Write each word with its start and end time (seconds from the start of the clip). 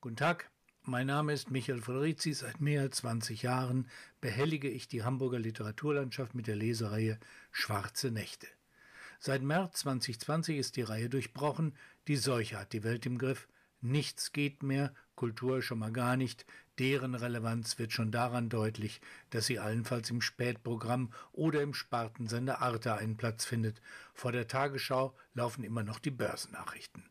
Guten 0.00 0.14
Tag, 0.14 0.48
mein 0.84 1.08
Name 1.08 1.32
ist 1.32 1.50
Michael 1.50 1.82
Frederici. 1.82 2.32
Seit 2.32 2.60
mehr 2.60 2.82
als 2.82 2.98
20 2.98 3.42
Jahren 3.42 3.88
behellige 4.20 4.68
ich 4.68 4.86
die 4.86 5.02
Hamburger 5.02 5.40
Literaturlandschaft 5.40 6.36
mit 6.36 6.46
der 6.46 6.54
Lesereihe 6.54 7.18
Schwarze 7.50 8.12
Nächte. 8.12 8.46
Seit 9.18 9.42
März 9.42 9.80
2020 9.80 10.56
ist 10.56 10.76
die 10.76 10.82
Reihe 10.82 11.08
durchbrochen. 11.08 11.74
Die 12.06 12.14
Seuche 12.14 12.60
hat 12.60 12.72
die 12.74 12.84
Welt 12.84 13.06
im 13.06 13.18
Griff. 13.18 13.48
Nichts 13.80 14.30
geht 14.30 14.62
mehr, 14.62 14.94
Kultur 15.16 15.62
schon 15.62 15.80
mal 15.80 15.90
gar 15.90 16.16
nicht. 16.16 16.46
Deren 16.78 17.16
Relevanz 17.16 17.80
wird 17.80 17.92
schon 17.92 18.12
daran 18.12 18.48
deutlich, 18.50 19.00
dass 19.30 19.46
sie 19.46 19.58
allenfalls 19.58 20.10
im 20.10 20.20
Spätprogramm 20.20 21.12
oder 21.32 21.60
im 21.60 21.74
Spartensender 21.74 22.62
Arte 22.62 22.94
einen 22.94 23.16
Platz 23.16 23.44
findet. 23.44 23.82
Vor 24.14 24.30
der 24.30 24.46
Tagesschau 24.46 25.16
laufen 25.34 25.64
immer 25.64 25.82
noch 25.82 25.98
die 25.98 26.12
Börsennachrichten. 26.12 27.02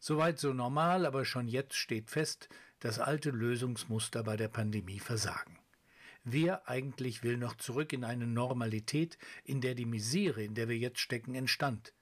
Soweit 0.00 0.38
so 0.38 0.52
normal, 0.52 1.06
aber 1.06 1.24
schon 1.24 1.48
jetzt 1.48 1.74
steht 1.74 2.10
fest, 2.10 2.48
dass 2.80 2.98
alte 2.98 3.30
Lösungsmuster 3.30 4.22
bei 4.22 4.36
der 4.36 4.48
Pandemie 4.48 5.00
versagen. 5.00 5.58
Wer 6.24 6.68
eigentlich 6.68 7.22
will 7.22 7.36
noch 7.36 7.56
zurück 7.56 7.92
in 7.92 8.02
eine 8.02 8.26
Normalität, 8.26 9.16
in 9.44 9.60
der 9.60 9.74
die 9.74 9.86
Misere, 9.86 10.42
in 10.42 10.54
der 10.54 10.68
wir 10.68 10.76
jetzt 10.76 10.98
stecken, 10.98 11.34
entstand? 11.34 11.92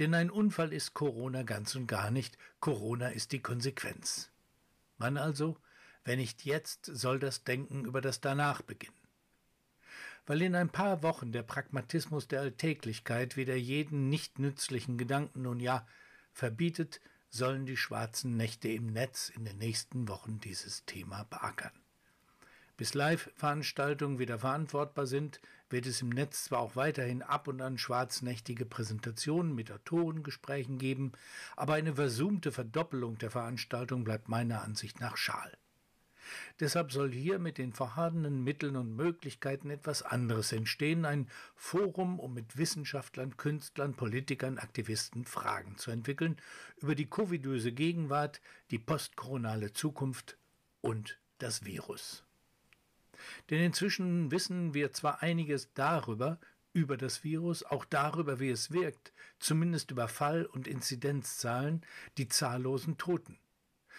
Denn 0.00 0.14
ein 0.14 0.30
Unfall 0.30 0.72
ist 0.72 0.94
Corona 0.94 1.42
ganz 1.42 1.74
und 1.74 1.86
gar 1.86 2.10
nicht, 2.10 2.36
Corona 2.58 3.08
ist 3.08 3.32
die 3.32 3.40
Konsequenz. 3.40 4.30
Wann 4.98 5.16
also? 5.16 5.56
Wenn 6.04 6.18
nicht 6.18 6.44
jetzt, 6.44 6.86
soll 6.86 7.18
das 7.18 7.44
Denken 7.44 7.84
über 7.84 8.00
das 8.00 8.20
Danach 8.20 8.62
beginnen. 8.62 8.96
Weil 10.26 10.42
in 10.42 10.54
ein 10.54 10.70
paar 10.70 11.02
Wochen 11.02 11.32
der 11.32 11.42
Pragmatismus 11.42 12.28
der 12.28 12.40
Alltäglichkeit 12.40 13.36
wieder 13.36 13.54
jeden 13.54 14.08
nicht 14.08 14.38
nützlichen 14.38 14.98
Gedanken 14.98 15.42
nun 15.42 15.60
ja 15.60 15.86
verbietet, 16.40 17.02
sollen 17.28 17.66
die 17.66 17.76
schwarzen 17.76 18.36
Nächte 18.36 18.68
im 18.68 18.86
Netz 18.86 19.28
in 19.28 19.44
den 19.44 19.58
nächsten 19.58 20.08
Wochen 20.08 20.40
dieses 20.40 20.86
Thema 20.86 21.24
beackern. 21.24 21.70
Bis 22.78 22.94
Live-Veranstaltungen 22.94 24.18
wieder 24.18 24.38
verantwortbar 24.38 25.06
sind, 25.06 25.42
wird 25.68 25.84
es 25.84 26.00
im 26.00 26.08
Netz 26.08 26.44
zwar 26.44 26.60
auch 26.60 26.76
weiterhin 26.76 27.20
ab 27.20 27.46
und 27.46 27.60
an 27.60 27.76
schwarznächtige 27.76 28.64
Präsentationen 28.64 29.54
mit 29.54 29.70
Autorengesprächen 29.70 30.78
geben, 30.78 31.12
aber 31.56 31.74
eine 31.74 31.94
versummte 31.94 32.52
Verdoppelung 32.52 33.18
der 33.18 33.30
Veranstaltung 33.30 34.02
bleibt 34.02 34.30
meiner 34.30 34.62
Ansicht 34.62 34.98
nach 34.98 35.18
schal. 35.18 35.52
Deshalb 36.58 36.92
soll 36.92 37.12
hier 37.12 37.38
mit 37.38 37.58
den 37.58 37.72
vorhandenen 37.72 38.42
Mitteln 38.42 38.76
und 38.76 38.96
Möglichkeiten 38.96 39.70
etwas 39.70 40.02
anderes 40.02 40.52
entstehen, 40.52 41.04
ein 41.04 41.28
Forum, 41.54 42.18
um 42.18 42.34
mit 42.34 42.56
Wissenschaftlern, 42.56 43.36
Künstlern, 43.36 43.94
Politikern, 43.94 44.58
Aktivisten 44.58 45.24
Fragen 45.24 45.76
zu 45.76 45.90
entwickeln 45.90 46.36
über 46.78 46.94
die 46.94 47.06
covidöse 47.06 47.72
Gegenwart, 47.72 48.40
die 48.70 48.78
postkoronale 48.78 49.72
Zukunft 49.72 50.36
und 50.80 51.18
das 51.38 51.64
Virus. 51.64 52.24
Denn 53.50 53.60
inzwischen 53.60 54.30
wissen 54.30 54.74
wir 54.74 54.92
zwar 54.92 55.22
einiges 55.22 55.72
darüber, 55.74 56.38
über 56.72 56.96
das 56.96 57.24
Virus, 57.24 57.64
auch 57.64 57.84
darüber, 57.84 58.38
wie 58.38 58.50
es 58.50 58.70
wirkt, 58.70 59.12
zumindest 59.38 59.90
über 59.90 60.08
Fall- 60.08 60.46
und 60.46 60.68
Inzidenzzahlen, 60.68 61.84
die 62.16 62.28
zahllosen 62.28 62.96
Toten. 62.96 63.38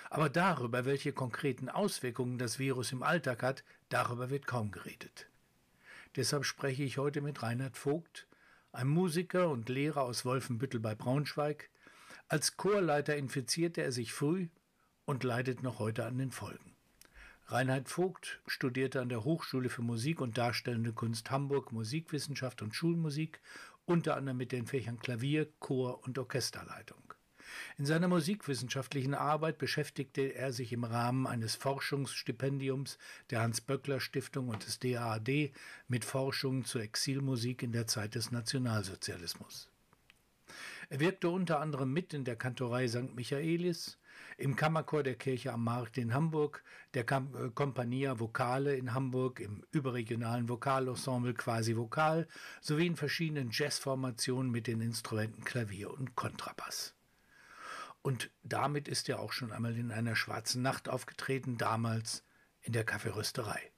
Aber 0.10 0.30
darüber, 0.30 0.86
welche 0.86 1.14
konkreten 1.14 1.70
Auswirkungen 1.70 2.38
das 2.38 2.60
Virus 2.60 2.92
im 2.92 3.04
Alltag 3.04 3.44
hat, 3.44 3.64
darüber 3.90 4.30
wird 4.30 4.48
kaum 4.48 4.72
geredet. 4.72 5.28
Deshalb 6.16 6.46
spreche 6.46 6.84
ich 6.84 6.98
heute 6.98 7.22
mit 7.22 7.42
Reinhard 7.42 7.78
Vogt, 7.78 8.28
einem 8.74 8.90
Musiker 8.90 9.50
und 9.50 9.70
Lehrer 9.70 10.02
aus 10.02 10.26
Wolfenbüttel 10.26 10.80
bei 10.80 10.96
Braunschweig. 10.96 11.70
Als 12.28 12.58
Chorleiter 12.58 13.16
infizierte 13.16 13.82
er 13.82 13.92
sich 13.92 14.14
früh 14.14 14.48
und 15.06 15.24
leidet 15.24 15.64
noch 15.64 15.80
heute 15.80 16.06
an 16.06 16.18
den 16.18 16.32
Folgen. 16.32 16.72
Reinhard 17.48 17.90
Vogt 17.90 18.42
studierte 18.48 19.02
an 19.02 19.10
der 19.10 19.26
Hochschule 19.26 19.68
für 19.68 19.82
Musik 19.82 20.22
und 20.22 20.38
Darstellende 20.38 20.94
Kunst 20.94 21.32
Hamburg 21.32 21.74
Musikwissenschaft 21.74 22.62
und 22.62 22.76
Schulmusik, 22.76 23.42
unter 23.86 24.16
anderem 24.16 24.38
mit 24.38 24.54
den 24.54 24.68
Fächern 24.68 25.00
Klavier, 25.00 25.48
Chor 25.60 26.04
und 26.04 26.18
Orchesterleitung. 26.18 27.11
In 27.78 27.86
seiner 27.86 28.08
musikwissenschaftlichen 28.08 29.14
Arbeit 29.14 29.58
beschäftigte 29.58 30.36
er 30.36 30.54
sich 30.54 30.74
im 30.74 30.84
Rahmen 30.84 31.28
eines 31.28 31.56
Forschungsstipendiums 31.56 32.98
der 33.30 33.42
Hans-Böckler-Stiftung 33.42 34.50
und 34.50 34.66
des 34.66 34.80
DAAD 34.80 35.52
mit 35.88 36.06
Forschungen 36.06 36.66
zur 36.66 36.82
Exilmusik 36.82 37.64
in 37.64 37.72
der 37.72 37.88
Zeit 37.88 38.16
des 38.16 38.32
Nationalsozialismus. 38.32 39.70
Er 40.90 41.00
wirkte 41.00 41.30
unter 41.30 41.62
anderem 41.62 41.94
mit 41.94 42.14
in 42.14 42.26
der 42.26 42.36
Kantorei 42.36 42.88
St. 42.88 43.16
Michaelis, 43.16 43.98
im 44.38 44.56
Kammerchor 44.56 45.04
der 45.04 45.16
Kirche 45.16 45.54
am 45.54 45.64
Markt 45.64 45.98
in 45.98 46.14
Hamburg, 46.14 46.64
der 46.94 47.10
äh, 47.10 47.50
Compagnia 47.54 48.20
Vocale 48.20 48.76
in 48.76 48.94
Hamburg, 48.94 49.40
im 49.40 49.64
überregionalen 49.72 50.50
Vokalensemble 50.50 51.34
Quasi 51.34 51.78
Vokal 51.78 52.28
sowie 52.60 52.88
in 52.88 52.96
verschiedenen 52.96 53.52
Jazzformationen 53.52 54.52
mit 54.52 54.68
den 54.68 54.82
Instrumenten 54.82 55.44
Klavier 55.44 55.92
und 55.92 56.16
Kontrabass. 56.16 56.94
Und 58.02 58.32
damit 58.44 58.88
ist 58.88 59.10
er 59.10 59.20
auch 59.20 59.32
schon 59.32 59.52
einmal 59.52 59.78
in 59.78 59.92
einer 59.92 60.16
schwarzen 60.16 60.62
Nacht 60.62 60.90
aufgetreten, 60.90 61.58
damals 61.58 62.24
in 62.62 62.74
der 62.74 62.84
Kaffeerösterei. 62.84 63.72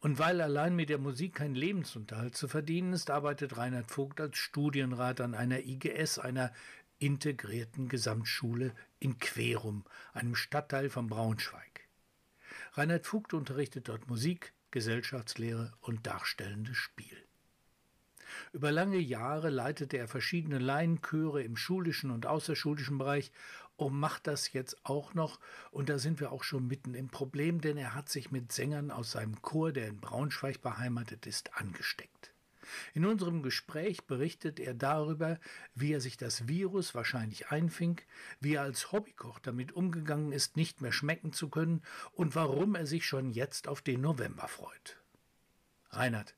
Und 0.00 0.18
weil 0.18 0.40
allein 0.40 0.74
mit 0.74 0.88
der 0.88 0.98
Musik 0.98 1.36
kein 1.36 1.54
Lebensunterhalt 1.54 2.36
zu 2.36 2.48
verdienen 2.48 2.92
ist, 2.92 3.10
arbeitet 3.10 3.56
Reinhard 3.56 3.90
Vogt 3.90 4.20
als 4.20 4.38
Studienrat 4.38 5.20
an 5.20 5.34
einer 5.34 5.60
IGS, 5.60 6.18
einer 6.18 6.52
integrierten 6.98 7.88
Gesamtschule 7.88 8.74
in 8.98 9.18
Querum, 9.18 9.84
einem 10.12 10.34
Stadtteil 10.34 10.90
von 10.90 11.06
Braunschweig. 11.06 11.88
Reinhard 12.72 13.06
Vogt 13.06 13.34
unterrichtet 13.34 13.88
dort 13.88 14.08
Musik, 14.08 14.52
Gesellschaftslehre 14.70 15.72
und 15.80 16.06
darstellendes 16.06 16.76
Spiel. 16.76 17.27
Über 18.52 18.72
lange 18.72 18.98
Jahre 18.98 19.50
leitete 19.50 19.96
er 19.98 20.08
verschiedene 20.08 20.58
Laienchöre 20.58 21.42
im 21.42 21.56
schulischen 21.56 22.10
und 22.10 22.26
außerschulischen 22.26 22.98
Bereich 22.98 23.32
und 23.76 23.98
macht 23.98 24.26
das 24.26 24.52
jetzt 24.52 24.84
auch 24.84 25.14
noch. 25.14 25.38
Und 25.70 25.88
da 25.88 25.98
sind 25.98 26.20
wir 26.20 26.32
auch 26.32 26.42
schon 26.42 26.66
mitten 26.66 26.94
im 26.94 27.08
Problem, 27.08 27.60
denn 27.60 27.76
er 27.76 27.94
hat 27.94 28.08
sich 28.08 28.30
mit 28.30 28.52
Sängern 28.52 28.90
aus 28.90 29.12
seinem 29.12 29.40
Chor, 29.40 29.72
der 29.72 29.88
in 29.88 30.00
Braunschweig 30.00 30.60
beheimatet 30.60 31.26
ist, 31.26 31.56
angesteckt. 31.56 32.32
In 32.92 33.06
unserem 33.06 33.42
Gespräch 33.42 34.04
berichtet 34.04 34.60
er 34.60 34.74
darüber, 34.74 35.38
wie 35.74 35.92
er 35.92 36.00
sich 36.00 36.16
das 36.16 36.48
Virus 36.48 36.94
wahrscheinlich 36.94 37.48
einfing, 37.48 38.00
wie 38.40 38.54
er 38.54 38.62
als 38.62 38.92
Hobbykoch 38.92 39.38
damit 39.38 39.72
umgegangen 39.72 40.32
ist, 40.32 40.56
nicht 40.56 40.80
mehr 40.80 40.92
schmecken 40.92 41.32
zu 41.32 41.48
können 41.48 41.82
und 42.12 42.34
warum 42.34 42.74
er 42.74 42.86
sich 42.86 43.06
schon 43.06 43.30
jetzt 43.30 43.68
auf 43.68 43.80
den 43.80 44.00
November 44.00 44.48
freut. 44.48 44.98
Reinhard, 45.90 46.34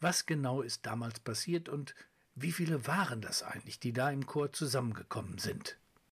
was 0.00 0.26
genau 0.26 0.62
ist 0.62 0.86
damals 0.86 1.20
passiert 1.20 1.68
und 1.68 1.94
wie 2.34 2.52
viele 2.52 2.86
waren 2.86 3.20
das 3.22 3.42
eigentlich, 3.42 3.80
die 3.80 3.92
da 3.92 4.10
im 4.10 4.26
Chor 4.26 4.52
zusammengekommen 4.52 5.38
sind? 5.38 5.78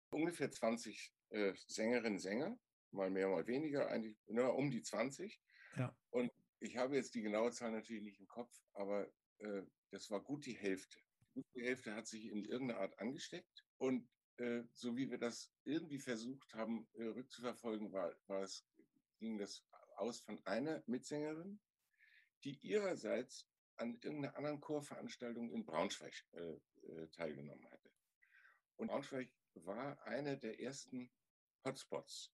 Ungefähr 0.09 0.49
20 0.49 1.13
äh, 1.29 1.53
Sängerinnen 1.67 2.13
und 2.13 2.19
Sänger, 2.19 2.57
mal 2.91 3.11
mehr, 3.11 3.27
mal 3.27 3.45
weniger, 3.45 3.89
eigentlich 3.89 4.17
nur 4.27 4.55
um 4.55 4.71
die 4.71 4.81
20. 4.81 5.39
Ja. 5.77 5.95
Und 6.09 6.31
ich 6.59 6.77
habe 6.77 6.95
jetzt 6.95 7.13
die 7.13 7.21
genaue 7.21 7.51
Zahl 7.51 7.71
natürlich 7.71 8.01
nicht 8.01 8.19
im 8.19 8.27
Kopf, 8.27 8.51
aber 8.73 9.07
äh, 9.39 9.61
das 9.91 10.09
war 10.09 10.21
gut 10.21 10.45
die 10.45 10.57
Hälfte. 10.57 10.97
Gut 11.33 11.45
die 11.53 11.63
Hälfte 11.63 11.93
hat 11.93 12.07
sich 12.07 12.25
in 12.25 12.45
irgendeiner 12.45 12.79
Art 12.79 12.99
angesteckt. 12.99 13.63
Und 13.77 14.07
äh, 14.37 14.63
so 14.73 14.97
wie 14.97 15.11
wir 15.11 15.19
das 15.19 15.51
irgendwie 15.65 15.99
versucht 15.99 16.53
haben, 16.55 16.87
äh, 16.95 17.03
rückzuverfolgen, 17.03 17.91
war, 17.91 18.15
war 18.25 18.41
es, 18.41 18.65
ging 19.19 19.37
das 19.37 19.63
aus 19.97 20.19
von 20.19 20.39
einer 20.45 20.81
Mitsängerin, 20.87 21.59
die 22.43 22.57
ihrerseits 22.61 23.47
an 23.77 23.95
irgendeiner 24.01 24.35
anderen 24.35 24.59
Chorveranstaltung 24.59 25.51
in 25.51 25.65
Braunschweig 25.65 26.13
äh, 26.33 26.59
äh, 26.87 27.07
teilgenommen 27.09 27.69
hatte. 27.69 27.91
Und 28.75 28.87
Braunschweig 28.87 29.29
war 29.53 30.01
eine 30.03 30.37
der 30.37 30.59
ersten 30.59 31.11
Hotspots. 31.63 32.33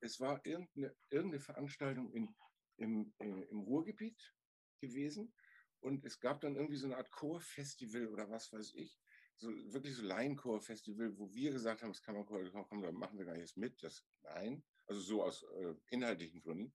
Es 0.00 0.20
war 0.20 0.44
irgendeine, 0.44 0.94
irgendeine 1.10 1.40
Veranstaltung 1.40 2.12
in, 2.12 2.34
im, 2.76 3.14
äh, 3.18 3.24
im 3.24 3.60
Ruhrgebiet 3.60 4.34
gewesen 4.80 5.32
und 5.80 6.04
es 6.04 6.20
gab 6.20 6.40
dann 6.40 6.56
irgendwie 6.56 6.76
so 6.76 6.86
eine 6.86 6.96
Art 6.96 7.10
Chorfestival 7.10 8.08
oder 8.08 8.30
was 8.30 8.52
weiß 8.52 8.74
ich, 8.74 9.00
so 9.36 9.48
wirklich 9.72 9.96
so 9.96 10.02
Laienchorfestival, 10.02 11.18
wo 11.18 11.32
wir 11.32 11.52
gesagt 11.52 11.82
haben, 11.82 11.92
das 11.92 12.02
kann 12.02 12.14
man 12.14 12.24
komm, 12.24 12.82
da 12.82 12.92
machen 12.92 13.18
wir 13.18 13.26
gar 13.26 13.36
nichts 13.36 13.56
mit. 13.56 13.82
Das, 13.82 14.04
nein, 14.22 14.64
also 14.86 15.00
so 15.00 15.24
aus 15.24 15.42
äh, 15.42 15.74
inhaltlichen 15.90 16.40
Gründen. 16.40 16.72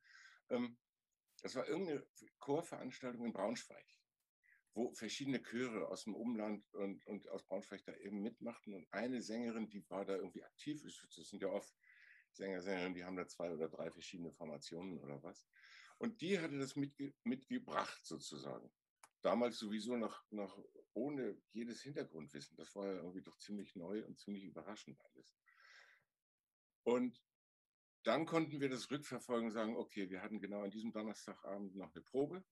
Ähm, 0.49 0.77
das 1.41 1.55
war 1.55 1.67
irgendeine 1.67 2.05
Chorveranstaltung 2.39 3.25
in 3.25 3.33
Braunschweig 3.33 3.85
wo 4.77 4.93
verschiedene 4.93 5.41
Chöre 5.41 5.87
aus 5.87 6.03
dem 6.03 6.13
Umland 6.13 6.71
und, 6.75 7.05
und 7.07 7.27
aus 7.29 7.43
Braunschweig 7.43 7.83
da 7.83 7.95
eben 7.95 8.21
mitmachten. 8.21 8.75
Und 8.75 8.87
eine 8.93 9.23
Sängerin, 9.23 9.67
die 9.69 9.83
war 9.89 10.05
da 10.05 10.15
irgendwie 10.15 10.43
aktiv. 10.43 10.83
Das 10.83 11.27
sind 11.29 11.41
ja 11.41 11.49
oft 11.49 11.75
Sänger, 12.31 12.61
Sängerinnen, 12.61 12.93
die 12.93 13.03
haben 13.03 13.15
da 13.15 13.27
zwei 13.27 13.51
oder 13.51 13.69
drei 13.69 13.89
verschiedene 13.89 14.31
Formationen 14.31 14.99
oder 14.99 15.23
was. 15.23 15.47
Und 15.97 16.21
die 16.21 16.39
hatte 16.39 16.59
das 16.59 16.75
mitge 16.75 17.11
mitgebracht 17.23 18.05
sozusagen. 18.05 18.71
Damals 19.23 19.57
sowieso 19.57 19.97
noch, 19.97 20.23
noch 20.29 20.63
ohne 20.93 21.41
jedes 21.53 21.81
Hintergrundwissen. 21.81 22.55
Das 22.55 22.75
war 22.75 22.85
ja 22.85 22.97
irgendwie 22.97 23.23
doch 23.23 23.37
ziemlich 23.39 23.75
neu 23.75 24.05
und 24.05 24.19
ziemlich 24.19 24.43
überraschend 24.43 25.01
alles. 25.01 25.35
Und 26.83 27.19
dann 28.03 28.27
konnten 28.27 28.61
wir 28.61 28.69
das 28.69 28.91
rückverfolgen 28.91 29.47
und 29.47 29.53
sagen, 29.53 29.75
okay, 29.75 30.11
wir 30.11 30.21
hatten 30.21 30.39
genau 30.39 30.61
an 30.61 30.69
diesem 30.69 30.91
Donnerstagabend 30.91 31.75
noch 31.75 31.95
eine 31.95 32.03
Probe. 32.03 32.45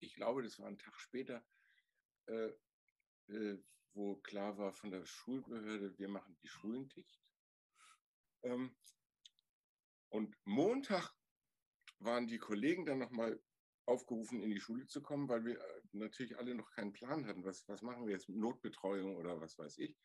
Ich 0.00 0.14
glaube, 0.14 0.42
das 0.42 0.58
war 0.58 0.68
ein 0.68 0.78
Tag 0.78 0.98
später, 0.98 1.44
äh, 2.26 2.52
äh, 3.28 3.62
wo 3.94 4.16
klar 4.16 4.58
war 4.58 4.72
von 4.72 4.90
der 4.90 5.04
Schulbehörde, 5.04 5.96
wir 5.98 6.08
machen 6.08 6.36
die 6.42 6.48
Schulen 6.48 6.88
dicht. 6.88 7.20
Ähm, 8.42 8.76
und 10.08 10.36
Montag 10.44 11.12
waren 11.98 12.26
die 12.26 12.38
Kollegen 12.38 12.84
dann 12.84 12.98
nochmal 12.98 13.42
aufgerufen, 13.86 14.42
in 14.42 14.50
die 14.50 14.60
Schule 14.60 14.86
zu 14.86 15.02
kommen, 15.02 15.28
weil 15.28 15.44
wir 15.44 15.60
äh, 15.60 15.82
natürlich 15.92 16.36
alle 16.38 16.54
noch 16.54 16.70
keinen 16.70 16.92
Plan 16.92 17.26
hatten. 17.26 17.44
Was, 17.44 17.68
was 17.68 17.82
machen 17.82 18.06
wir 18.06 18.12
jetzt 18.14 18.28
mit 18.28 18.38
Notbetreuung 18.38 19.16
oder 19.16 19.40
was 19.40 19.58
weiß 19.58 19.78
ich. 19.78 19.96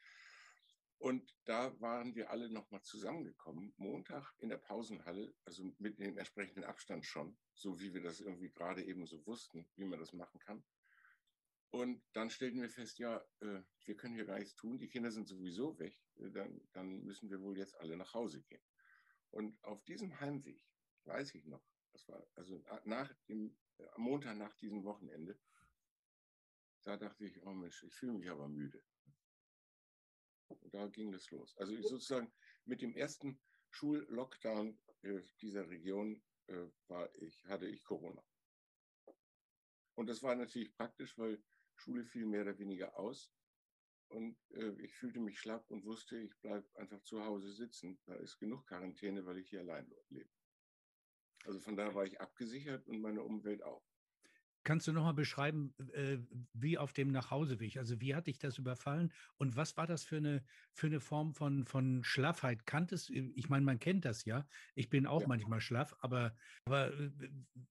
Und 1.00 1.34
da 1.46 1.80
waren 1.80 2.14
wir 2.14 2.30
alle 2.30 2.50
nochmal 2.50 2.82
zusammengekommen, 2.82 3.74
Montag 3.78 4.34
in 4.40 4.50
der 4.50 4.58
Pausenhalle, 4.58 5.34
also 5.46 5.64
mit 5.78 5.98
dem 5.98 6.18
entsprechenden 6.18 6.66
Abstand 6.66 7.06
schon, 7.06 7.38
so 7.54 7.80
wie 7.80 7.94
wir 7.94 8.02
das 8.02 8.20
irgendwie 8.20 8.52
gerade 8.52 8.84
eben 8.84 9.06
so 9.06 9.26
wussten, 9.26 9.66
wie 9.78 9.86
man 9.86 10.00
das 10.00 10.12
machen 10.12 10.40
kann. 10.42 10.62
Und 11.72 12.04
dann 12.12 12.30
stellten 12.30 12.62
wir 12.62 12.70
fest, 12.70 13.00
ja, 13.00 13.18
äh, 13.40 13.62
wir 13.86 13.96
können 13.96 14.16
hier 14.16 14.26
gar 14.26 14.40
nichts 14.40 14.56
tun, 14.56 14.78
die 14.78 14.90
Kinder 14.90 15.12
sind 15.12 15.28
sowieso 15.28 15.80
weg, 15.80 15.98
äh, 16.18 16.32
dann, 16.32 16.60
dann 16.74 17.04
müssen 17.04 17.30
wir 17.30 17.40
wohl 17.42 17.58
jetzt 17.58 17.80
alle 17.80 17.96
nach 17.96 18.14
Hause 18.14 18.42
gehen. 18.42 18.64
Und 19.30 19.64
auf 19.64 19.82
diesem 19.86 20.20
Heimweg, 20.20 20.62
weiß 21.06 21.34
ich 21.36 21.46
noch, 21.46 21.64
das 21.94 22.08
war 22.10 22.28
also 22.36 22.62
nach 22.84 23.14
dem, 23.30 23.56
äh, 23.78 23.86
am 23.94 24.02
Montag 24.02 24.36
nach 24.38 24.54
diesem 24.56 24.84
Wochenende, 24.84 25.40
da 26.84 26.98
dachte 26.98 27.26
ich, 27.26 27.42
oh 27.44 27.54
Mensch, 27.54 27.84
ich 27.84 27.94
fühle 27.94 28.14
mich 28.14 28.30
aber 28.30 28.50
müde. 28.50 28.84
Da 30.72 30.88
ging 30.88 31.14
es 31.14 31.30
los. 31.32 31.56
Also 31.58 31.76
sozusagen 31.82 32.32
mit 32.66 32.82
dem 32.82 32.96
ersten 32.96 33.40
Schullockdown 33.70 34.80
äh, 35.02 35.22
dieser 35.42 35.70
Region 35.70 36.22
äh, 36.48 36.68
war 36.88 37.14
ich, 37.16 37.46
hatte 37.46 37.68
ich 37.68 37.84
Corona. 37.84 38.24
Und 39.96 40.08
das 40.08 40.24
war 40.24 40.36
natürlich 40.36 40.74
praktisch, 40.76 41.18
weil 41.18 41.44
Schule 41.76 42.06
fiel 42.06 42.26
mehr 42.26 42.42
oder 42.42 42.58
weniger 42.58 42.98
aus. 42.98 43.32
Und 44.10 44.38
äh, 44.52 44.72
ich 44.82 44.96
fühlte 44.96 45.20
mich 45.20 45.40
schlapp 45.40 45.70
und 45.70 45.86
wusste, 45.86 46.18
ich 46.20 46.36
bleibe 46.40 46.68
einfach 46.76 47.02
zu 47.04 47.24
Hause 47.24 47.54
sitzen. 47.54 48.00
Da 48.06 48.16
ist 48.16 48.40
genug 48.40 48.66
Quarantäne, 48.66 49.26
weil 49.26 49.38
ich 49.38 49.50
hier 49.50 49.62
allein 49.62 49.94
lebe. 50.10 50.30
Also 51.46 51.60
von 51.60 51.76
daher 51.76 51.94
war 51.96 52.06
ich 52.06 52.20
abgesichert 52.20 52.88
und 52.88 53.02
meine 53.02 53.24
Umwelt 53.24 53.64
auch. 53.64 53.89
Kannst 54.64 54.88
du 54.88 54.92
nochmal 54.92 55.14
beschreiben, 55.14 55.74
äh, 55.94 56.18
wie 56.54 56.78
auf 56.78 56.92
dem 56.94 57.12
Nachhauseweg? 57.12 57.78
Also 57.78 58.02
wie 58.02 58.14
hat 58.14 58.28
dich 58.28 58.40
das 58.40 58.58
überfallen 58.58 59.14
und 59.38 59.56
was 59.56 59.78
war 59.78 59.88
das 59.88 60.04
für 60.04 60.18
eine, 60.18 60.44
für 60.74 60.88
eine 60.88 61.00
Form 61.00 61.34
von, 61.34 61.66
von 61.66 62.04
Schlaffheit? 62.04 62.66
Kanntest 62.66 63.10
ich 63.10 63.50
meine, 63.50 63.66
man 63.66 63.80
kennt 63.80 64.06
das 64.06 64.26
ja. 64.26 64.48
Ich 64.76 64.90
bin 64.90 65.08
auch 65.08 65.22
ja. 65.22 65.28
manchmal 65.28 65.62
schlaff, 65.62 65.96
aber, 66.00 66.36
aber 66.66 66.94
äh, 66.94 67.10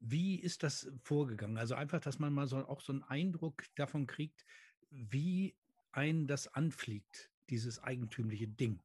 wie 0.01 0.41
ist 0.41 0.63
das 0.63 0.91
vorgegangen? 1.03 1.59
Also 1.59 1.75
einfach, 1.75 2.01
dass 2.01 2.19
man 2.19 2.33
mal 2.33 2.47
so 2.47 2.57
auch 2.67 2.81
so 2.81 2.93
einen 2.93 3.03
Eindruck 3.03 3.65
davon 3.75 4.07
kriegt, 4.07 4.47
wie 4.91 5.55
einen 5.93 6.27
das 6.27 6.49
anfliegt, 6.49 7.31
dieses 7.51 7.83
eigentümliche 7.83 8.49
Ding. 8.49 8.81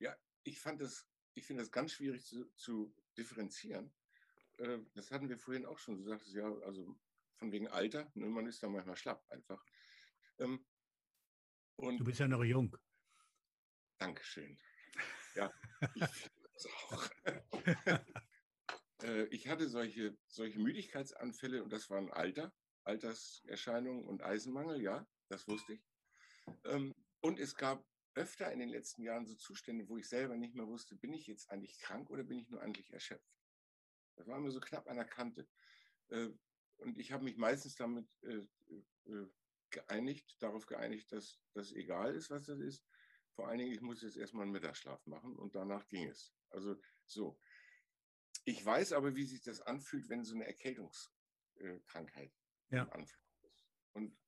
Ja, 0.00 0.16
ich 0.42 0.58
fand 0.58 0.80
das, 0.80 1.06
ich 1.34 1.44
finde 1.44 1.62
das 1.62 1.70
ganz 1.70 1.92
schwierig 1.92 2.24
zu, 2.24 2.50
zu 2.56 2.92
differenzieren 3.16 3.92
äh, 4.58 4.78
das 4.94 5.10
hatten 5.10 5.28
wir 5.28 5.38
vorhin 5.38 5.66
auch 5.66 5.78
schon. 5.78 5.98
Du 5.98 6.04
sagtest 6.04 6.34
ja, 6.34 6.50
also 6.62 6.98
von 7.36 7.52
wegen 7.52 7.68
Alter, 7.68 8.10
ne, 8.14 8.26
man 8.26 8.46
ist 8.46 8.62
da 8.62 8.68
manchmal 8.68 8.96
schlapp 8.96 9.24
einfach. 9.30 9.64
Ähm, 10.38 10.66
und 11.76 11.98
du 11.98 12.04
bist 12.04 12.20
ja 12.20 12.28
noch 12.28 12.44
jung. 12.44 12.76
Dankeschön. 13.98 14.58
Ja, 15.34 15.50
ich 15.94 16.30
das 16.52 16.66
auch. 16.66 17.10
äh, 19.02 19.24
ich 19.26 19.48
hatte 19.48 19.68
solche, 19.68 20.16
solche 20.26 20.58
Müdigkeitsanfälle 20.58 21.62
und 21.62 21.72
das 21.72 21.88
waren 21.90 22.10
Alter, 22.12 22.52
Alterserscheinungen 22.84 24.04
und 24.04 24.22
Eisenmangel, 24.22 24.82
ja, 24.82 25.06
das 25.28 25.48
wusste 25.48 25.74
ich. 25.74 25.84
Ähm, 26.64 26.94
und 27.20 27.38
es 27.38 27.54
gab 27.54 27.86
öfter 28.14 28.52
in 28.52 28.58
den 28.58 28.68
letzten 28.68 29.02
Jahren 29.02 29.26
so 29.26 29.34
Zustände, 29.34 29.88
wo 29.88 29.96
ich 29.96 30.08
selber 30.08 30.36
nicht 30.36 30.54
mehr 30.54 30.66
wusste, 30.66 30.96
bin 30.96 31.12
ich 31.12 31.26
jetzt 31.26 31.50
eigentlich 31.50 31.78
krank 31.78 32.10
oder 32.10 32.24
bin 32.24 32.38
ich 32.38 32.48
nur 32.50 32.60
eigentlich 32.60 32.92
erschöpft? 32.92 33.41
Das 34.16 34.26
war 34.26 34.38
immer 34.38 34.50
so 34.50 34.60
knapp 34.60 34.88
an 34.88 34.96
der 34.96 35.04
Kante. 35.04 35.48
Äh, 36.08 36.28
und 36.78 36.98
ich 36.98 37.12
habe 37.12 37.24
mich 37.24 37.36
meistens 37.36 37.76
damit 37.76 38.08
äh, 38.22 38.46
äh, 39.06 39.26
geeinigt, 39.70 40.36
darauf 40.40 40.66
geeinigt, 40.66 41.12
dass 41.12 41.40
das 41.54 41.72
egal 41.72 42.14
ist, 42.14 42.30
was 42.30 42.46
das 42.46 42.58
ist. 42.58 42.84
Vor 43.34 43.48
allen 43.48 43.58
Dingen, 43.58 43.72
ich 43.72 43.80
muss 43.80 44.02
jetzt 44.02 44.16
erstmal 44.16 44.42
einen 44.42 44.52
Mittagsschlaf 44.52 45.06
machen 45.06 45.36
und 45.36 45.54
danach 45.54 45.86
ging 45.88 46.08
es. 46.08 46.34
Also 46.50 46.80
so. 47.06 47.38
Ich 48.44 48.64
weiß 48.64 48.92
aber, 48.92 49.14
wie 49.14 49.24
sich 49.24 49.42
das 49.42 49.60
anfühlt, 49.60 50.08
wenn 50.08 50.24
so 50.24 50.34
eine 50.34 50.46
Erkältungskrankheit 50.46 52.32
ja. 52.70 52.88
anfängt. 52.88 53.22
Und 53.92 54.18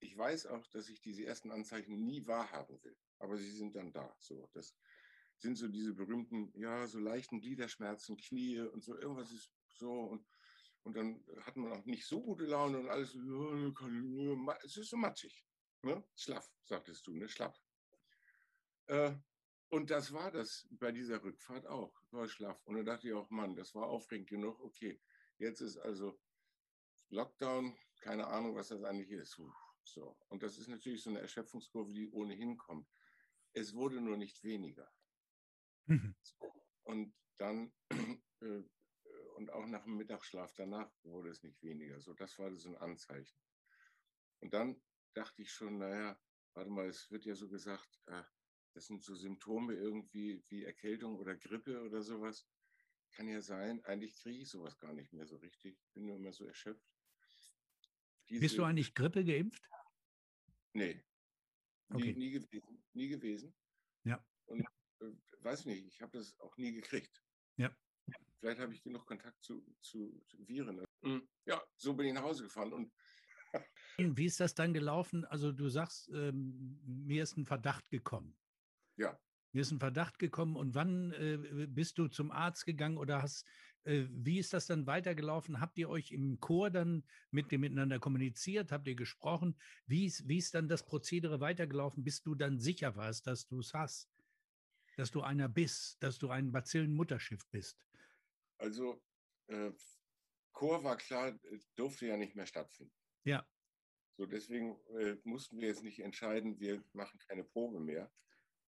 ich 0.00 0.16
weiß 0.16 0.46
auch, 0.46 0.66
dass 0.68 0.88
ich 0.88 1.00
diese 1.00 1.24
ersten 1.24 1.50
Anzeichen 1.50 2.04
nie 2.04 2.26
wahrhaben 2.26 2.82
will. 2.82 2.96
Aber 3.18 3.36
sie 3.36 3.50
sind 3.50 3.76
dann 3.76 3.92
da. 3.92 4.14
So, 4.18 4.48
das, 4.52 4.76
sind 5.40 5.56
so 5.56 5.68
diese 5.68 5.94
berühmten, 5.94 6.52
ja, 6.54 6.86
so 6.86 6.98
leichten 6.98 7.40
Gliederschmerzen, 7.40 8.16
Knie 8.16 8.60
und 8.60 8.84
so, 8.84 8.96
irgendwas 8.96 9.32
ist 9.32 9.50
so. 9.68 9.90
Und, 9.90 10.26
und 10.82 10.96
dann 10.96 11.24
hat 11.42 11.56
man 11.56 11.72
auch 11.72 11.84
nicht 11.86 12.06
so 12.06 12.22
gute 12.22 12.44
Laune 12.44 12.78
und 12.78 12.88
alles, 12.88 13.14
es 14.64 14.76
ist 14.76 14.90
so 14.90 14.96
matschig. 14.96 15.44
Ne? 15.82 16.04
Schlaff, 16.14 16.50
sagtest 16.64 17.06
du, 17.06 17.14
ne? 17.14 17.28
Schlapp. 17.28 17.56
Äh, 18.86 19.14
und 19.70 19.90
das 19.90 20.12
war 20.12 20.30
das 20.30 20.68
bei 20.72 20.92
dieser 20.92 21.22
Rückfahrt 21.22 21.66
auch, 21.66 21.94
war 22.10 22.28
schlaff. 22.28 22.60
Und 22.66 22.76
dann 22.76 22.84
dachte 22.84 23.08
ich 23.08 23.14
auch, 23.14 23.30
Mann, 23.30 23.56
das 23.56 23.74
war 23.74 23.86
aufregend 23.86 24.28
genug. 24.28 24.60
Okay, 24.60 25.00
jetzt 25.38 25.60
ist 25.60 25.78
also 25.78 26.20
Lockdown, 27.08 27.76
keine 28.00 28.26
Ahnung, 28.26 28.56
was 28.56 28.68
das 28.68 28.82
eigentlich 28.82 29.10
ist. 29.10 29.40
So. 29.84 30.16
Und 30.28 30.42
das 30.42 30.58
ist 30.58 30.68
natürlich 30.68 31.02
so 31.02 31.10
eine 31.10 31.20
Erschöpfungskurve, 31.20 31.92
die 31.92 32.10
ohnehin 32.10 32.58
kommt. 32.58 32.88
Es 33.52 33.74
wurde 33.74 34.00
nur 34.00 34.16
nicht 34.16 34.42
weniger. 34.44 34.90
Mhm. 35.90 36.14
Und 36.84 37.14
dann, 37.36 37.72
äh, 38.40 38.62
und 39.34 39.50
auch 39.50 39.66
nach 39.66 39.84
dem 39.84 39.96
Mittagsschlaf 39.96 40.54
danach 40.54 40.90
wurde 41.02 41.30
es 41.30 41.42
nicht 41.42 41.60
weniger. 41.62 42.00
So, 42.00 42.14
das 42.14 42.38
war 42.38 42.54
so 42.56 42.68
ein 42.68 42.76
Anzeichen. 42.76 43.36
Und 44.40 44.54
dann 44.54 44.80
dachte 45.14 45.42
ich 45.42 45.50
schon, 45.50 45.78
naja, 45.78 46.18
warte 46.54 46.70
mal, 46.70 46.86
es 46.86 47.10
wird 47.10 47.24
ja 47.24 47.34
so 47.34 47.48
gesagt, 47.48 48.00
äh, 48.06 48.22
das 48.72 48.86
sind 48.86 49.02
so 49.02 49.14
Symptome 49.16 49.74
irgendwie 49.74 50.44
wie 50.48 50.64
Erkältung 50.64 51.16
oder 51.16 51.36
Grippe 51.36 51.82
oder 51.82 52.02
sowas. 52.02 52.46
Kann 53.10 53.26
ja 53.26 53.42
sein, 53.42 53.84
eigentlich 53.84 54.14
kriege 54.14 54.42
ich 54.42 54.48
sowas 54.48 54.78
gar 54.78 54.92
nicht 54.92 55.12
mehr 55.12 55.26
so 55.26 55.36
richtig. 55.38 55.76
Bin 55.92 56.06
nur 56.06 56.16
immer 56.16 56.32
so 56.32 56.46
erschöpft. 56.46 56.86
Diese, 58.28 58.42
Bist 58.42 58.58
du 58.58 58.62
eigentlich 58.62 58.94
Grippe 58.94 59.24
geimpft? 59.24 59.68
Nee. 60.72 61.02
Okay. 61.88 62.12
Nie, 62.12 62.18
nie 62.18 62.30
gewesen. 62.30 62.84
Nie 62.92 63.08
gewesen. 63.08 63.56
Ja. 64.04 64.24
Und 64.46 64.64
weiß 65.42 65.66
nicht, 65.66 65.86
ich 65.86 66.00
habe 66.02 66.16
das 66.16 66.38
auch 66.40 66.56
nie 66.56 66.72
gekriegt. 66.72 67.22
Ja. 67.56 67.74
Vielleicht 68.38 68.60
habe 68.60 68.72
ich 68.74 68.82
genug 68.82 69.06
Kontakt 69.06 69.42
zu, 69.42 69.64
zu, 69.80 70.22
zu 70.26 70.48
Viren. 70.48 70.84
Mhm. 71.02 71.28
Ja, 71.44 71.62
so 71.76 71.94
bin 71.94 72.06
ich 72.06 72.14
nach 72.14 72.22
Hause 72.22 72.44
gefahren. 72.44 72.72
Und 72.72 72.92
Wie 73.98 74.24
ist 74.24 74.40
das 74.40 74.54
dann 74.54 74.72
gelaufen? 74.72 75.24
Also 75.26 75.52
du 75.52 75.68
sagst, 75.68 76.08
ähm, 76.14 76.80
mir 76.84 77.22
ist 77.22 77.36
ein 77.36 77.46
Verdacht 77.46 77.88
gekommen. 77.90 78.36
Ja. 78.96 79.18
Mir 79.52 79.62
ist 79.62 79.72
ein 79.72 79.80
Verdacht 79.80 80.18
gekommen 80.18 80.56
und 80.56 80.74
wann 80.74 81.12
äh, 81.12 81.66
bist 81.66 81.98
du 81.98 82.08
zum 82.08 82.30
Arzt 82.30 82.64
gegangen 82.66 82.96
oder 82.96 83.20
hast, 83.20 83.46
äh, 83.84 84.06
wie 84.10 84.38
ist 84.38 84.52
das 84.52 84.66
dann 84.66 84.86
weitergelaufen? 84.86 85.60
Habt 85.60 85.76
ihr 85.78 85.88
euch 85.88 86.12
im 86.12 86.38
Chor 86.38 86.70
dann 86.70 87.04
mit 87.30 87.50
dem 87.50 87.62
miteinander 87.62 87.98
kommuniziert? 87.98 88.72
Habt 88.72 88.86
ihr 88.86 88.94
gesprochen? 88.94 89.58
Wie 89.86 90.06
ist, 90.06 90.28
wie 90.28 90.38
ist 90.38 90.54
dann 90.54 90.68
das 90.68 90.84
Prozedere 90.84 91.40
weitergelaufen, 91.40 92.04
bis 92.04 92.22
du 92.22 92.34
dann 92.34 92.58
sicher 92.60 92.94
warst, 92.96 93.26
dass 93.26 93.46
du 93.46 93.58
es 93.58 93.74
hast? 93.74 94.08
Dass 95.00 95.10
du 95.10 95.22
einer 95.22 95.48
bist, 95.48 95.96
dass 96.02 96.18
du 96.18 96.28
ein 96.28 96.52
Bazillenmutterschiff 96.52 97.48
bist? 97.50 97.82
Also, 98.58 99.02
äh, 99.46 99.72
Chor 100.52 100.84
war 100.84 100.98
klar, 100.98 101.38
durfte 101.74 102.06
ja 102.06 102.18
nicht 102.18 102.36
mehr 102.36 102.46
stattfinden. 102.46 102.92
Ja. 103.24 103.46
So, 104.18 104.26
deswegen 104.26 104.78
äh, 104.98 105.16
mussten 105.24 105.58
wir 105.58 105.68
jetzt 105.68 105.82
nicht 105.82 106.00
entscheiden, 106.00 106.60
wir 106.60 106.84
machen 106.92 107.18
keine 107.26 107.44
Probe 107.44 107.80
mehr. 107.80 108.12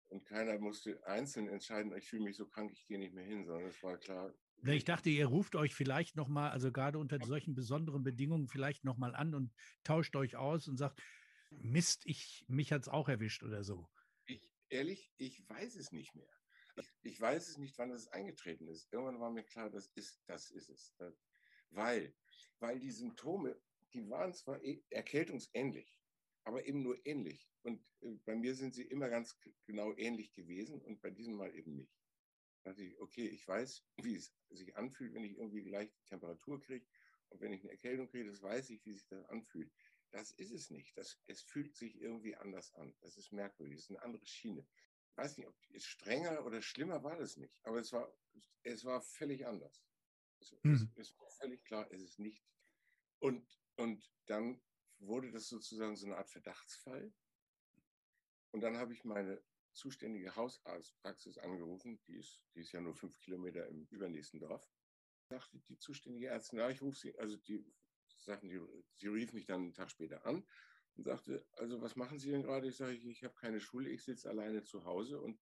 Und 0.06 0.24
keiner 0.24 0.56
musste 0.60 1.04
einzeln 1.04 1.48
entscheiden, 1.48 1.92
ich 1.96 2.08
fühle 2.08 2.22
mich 2.22 2.36
so 2.36 2.46
krank, 2.46 2.70
ich 2.72 2.86
gehe 2.86 2.98
nicht 2.98 3.12
mehr 3.12 3.24
hin, 3.24 3.44
sondern 3.44 3.68
es 3.68 3.82
war 3.82 3.98
klar. 3.98 4.32
Ich 4.62 4.84
dachte, 4.84 5.10
ihr 5.10 5.26
ruft 5.26 5.56
euch 5.56 5.74
vielleicht 5.74 6.14
nochmal, 6.14 6.50
also 6.50 6.70
gerade 6.70 6.98
unter 6.98 7.18
solchen 7.24 7.56
besonderen 7.56 8.04
Bedingungen, 8.04 8.46
vielleicht 8.46 8.84
nochmal 8.84 9.16
an 9.16 9.34
und 9.34 9.52
tauscht 9.82 10.14
euch 10.14 10.36
aus 10.36 10.68
und 10.68 10.76
sagt, 10.76 11.02
Mist, 11.50 12.02
ich, 12.04 12.44
mich 12.46 12.70
hat 12.70 12.82
es 12.82 12.88
auch 12.88 13.08
erwischt 13.08 13.42
oder 13.42 13.64
so 13.64 13.88
ehrlich, 14.70 15.12
ich 15.16 15.48
weiß 15.48 15.76
es 15.76 15.92
nicht 15.92 16.14
mehr. 16.14 16.30
Ich, 16.76 16.88
ich 17.02 17.20
weiß 17.20 17.48
es 17.48 17.58
nicht, 17.58 17.76
wann 17.78 17.90
es 17.90 18.08
eingetreten 18.08 18.68
ist. 18.68 18.92
Irgendwann 18.92 19.20
war 19.20 19.30
mir 19.30 19.44
klar, 19.44 19.70
das 19.70 19.88
ist, 19.94 20.22
das 20.26 20.50
ist 20.50 20.70
es. 20.70 20.94
Weil, 21.70 22.14
weil 22.58 22.78
die 22.78 22.90
Symptome, 22.90 23.60
die 23.92 24.08
waren 24.08 24.32
zwar 24.32 24.62
e, 24.62 24.82
erkältungsähnlich, 24.90 25.98
aber 26.44 26.64
eben 26.66 26.82
nur 26.82 27.04
ähnlich. 27.04 27.50
Und 27.62 27.84
äh, 28.00 28.10
bei 28.24 28.34
mir 28.34 28.54
sind 28.54 28.74
sie 28.74 28.84
immer 28.84 29.08
ganz 29.08 29.38
genau 29.66 29.94
ähnlich 29.96 30.32
gewesen 30.32 30.80
und 30.80 31.00
bei 31.00 31.10
diesem 31.10 31.36
Mal 31.36 31.54
eben 31.54 31.76
nicht. 31.76 31.94
Da 32.62 32.70
dachte 32.70 32.84
ich, 32.84 32.98
okay, 33.00 33.26
ich 33.26 33.46
weiß, 33.46 33.84
wie 34.02 34.16
es 34.16 34.34
sich 34.50 34.76
anfühlt, 34.76 35.14
wenn 35.14 35.24
ich 35.24 35.36
irgendwie 35.36 35.64
gleich 35.64 35.90
die 35.92 36.04
Temperatur 36.04 36.60
kriege 36.60 36.86
und 37.30 37.40
wenn 37.40 37.52
ich 37.52 37.62
eine 37.62 37.72
Erkältung 37.72 38.08
kriege, 38.08 38.28
das 38.30 38.42
weiß 38.42 38.70
ich, 38.70 38.84
wie 38.84 38.92
sich 38.92 39.06
das 39.08 39.24
anfühlt. 39.26 39.72
Das 40.10 40.32
ist 40.32 40.50
es 40.50 40.70
nicht. 40.70 40.96
Das, 40.96 41.20
es 41.26 41.42
fühlt 41.42 41.74
sich 41.76 42.00
irgendwie 42.00 42.36
anders 42.36 42.74
an. 42.74 42.94
Das 43.00 43.16
ist 43.16 43.32
merkwürdig. 43.32 43.76
Das 43.76 43.84
ist 43.84 43.90
eine 43.90 44.02
andere 44.02 44.26
Schiene. 44.26 44.66
Ich 45.10 45.16
weiß 45.16 45.36
nicht, 45.38 45.46
ob 45.46 45.56
es 45.72 45.84
strenger 45.84 46.44
oder 46.44 46.62
schlimmer 46.62 47.02
war 47.02 47.16
das 47.16 47.36
nicht, 47.36 47.54
aber 47.64 47.78
es 47.78 47.92
war, 47.92 48.12
es 48.62 48.84
war 48.84 49.00
völlig 49.00 49.46
anders. 49.46 49.82
Es, 50.40 50.56
mhm. 50.62 50.74
es, 50.96 51.10
es 51.10 51.18
war 51.18 51.30
völlig 51.30 51.64
klar, 51.64 51.90
es 51.90 52.00
ist 52.00 52.18
nicht. 52.18 52.44
Und, 53.18 53.60
und 53.76 54.10
dann 54.26 54.60
wurde 54.98 55.30
das 55.30 55.48
sozusagen 55.48 55.96
so 55.96 56.06
eine 56.06 56.16
Art 56.16 56.30
Verdachtsfall. 56.30 57.12
Und 58.52 58.60
dann 58.62 58.76
habe 58.76 58.92
ich 58.92 59.04
meine 59.04 59.42
zuständige 59.72 60.34
Hausarztpraxis 60.34 61.38
angerufen, 61.38 62.00
die 62.06 62.16
ist, 62.16 62.42
die 62.54 62.60
ist 62.60 62.72
ja 62.72 62.80
nur 62.80 62.94
fünf 62.94 63.18
Kilometer 63.20 63.66
im 63.68 63.86
übernächsten 63.86 64.40
Dorf. 64.40 64.68
Sagte 65.28 65.60
die 65.68 65.78
zuständige 65.78 66.28
Ärztin, 66.28 66.58
ja, 66.58 66.70
ich 66.70 66.82
rufe 66.82 66.98
sie, 66.98 67.16
also 67.18 67.36
die 67.36 67.64
sagten, 68.24 68.48
die, 68.48 68.60
sie 68.96 69.08
rief 69.08 69.32
mich 69.32 69.46
dann 69.46 69.62
einen 69.62 69.74
Tag 69.74 69.90
später 69.90 70.24
an 70.26 70.46
und 70.94 71.04
sagte, 71.04 71.46
also 71.52 71.80
was 71.80 71.96
machen 71.96 72.18
Sie 72.18 72.30
denn 72.30 72.42
gerade? 72.42 72.68
Ich 72.68 72.76
sage, 72.76 72.92
ich, 72.92 73.04
ich 73.06 73.24
habe 73.24 73.34
keine 73.34 73.60
Schule, 73.60 73.90
ich 73.90 74.04
sitze 74.04 74.28
alleine 74.28 74.62
zu 74.62 74.84
Hause 74.84 75.20
und 75.20 75.40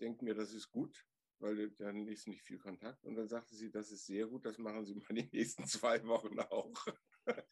denke 0.00 0.24
mir, 0.24 0.34
das 0.34 0.52
ist 0.52 0.70
gut, 0.70 1.06
weil 1.38 1.70
dann 1.72 2.06
ist 2.06 2.26
nicht 2.26 2.42
viel 2.42 2.58
Kontakt. 2.58 3.04
Und 3.04 3.16
dann 3.16 3.28
sagte 3.28 3.54
sie, 3.54 3.70
das 3.70 3.90
ist 3.90 4.06
sehr 4.06 4.26
gut, 4.26 4.44
das 4.44 4.58
machen 4.58 4.84
Sie 4.84 4.94
mal 5.08 5.14
die 5.14 5.28
nächsten 5.32 5.66
zwei 5.66 6.04
Wochen 6.06 6.38
auch. 6.38 6.86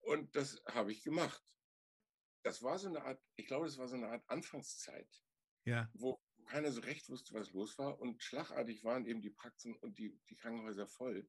Und 0.00 0.36
das 0.36 0.62
habe 0.66 0.92
ich 0.92 1.02
gemacht. 1.02 1.42
Das 2.42 2.62
war 2.62 2.78
so 2.78 2.88
eine 2.88 3.02
Art, 3.02 3.22
ich 3.36 3.46
glaube, 3.46 3.64
das 3.66 3.78
war 3.78 3.88
so 3.88 3.96
eine 3.96 4.08
Art 4.08 4.22
Anfangszeit, 4.28 5.08
ja. 5.64 5.90
wo 5.94 6.20
keiner 6.44 6.70
so 6.70 6.82
recht 6.82 7.08
wusste, 7.08 7.32
was 7.32 7.52
los 7.52 7.78
war. 7.78 7.98
Und 7.98 8.22
schlagartig 8.22 8.84
waren 8.84 9.06
eben 9.06 9.22
die 9.22 9.30
Praxen 9.30 9.74
und 9.76 9.98
die, 9.98 10.20
die 10.28 10.36
Krankenhäuser 10.36 10.86
voll. 10.86 11.26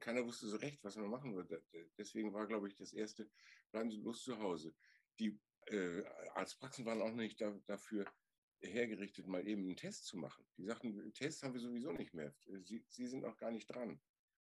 Keiner 0.00 0.24
wusste 0.24 0.46
so 0.46 0.56
recht, 0.56 0.82
was 0.82 0.96
man 0.96 1.08
machen 1.08 1.34
würde. 1.34 1.62
Deswegen 1.96 2.32
war, 2.32 2.46
glaube 2.46 2.68
ich, 2.68 2.74
das 2.74 2.92
erste, 2.92 3.30
bleiben 3.70 3.90
Sie 3.90 3.98
bloß 3.98 4.22
zu 4.22 4.38
Hause. 4.38 4.74
Die 5.18 5.38
äh, 5.66 6.04
Arztpraxen 6.34 6.84
waren 6.84 7.00
auch 7.00 7.12
nicht 7.12 7.40
da, 7.40 7.50
dafür 7.66 8.04
hergerichtet, 8.60 9.26
mal 9.26 9.46
eben 9.46 9.62
einen 9.62 9.76
Test 9.76 10.06
zu 10.06 10.16
machen. 10.16 10.44
Die 10.56 10.64
sagten, 10.64 11.12
Tests 11.14 11.42
haben 11.42 11.54
wir 11.54 11.60
sowieso 11.60 11.92
nicht 11.92 12.14
mehr. 12.14 12.34
Sie, 12.64 12.84
Sie 12.88 13.06
sind 13.06 13.24
auch 13.24 13.36
gar 13.36 13.50
nicht 13.50 13.66
dran. 13.66 14.00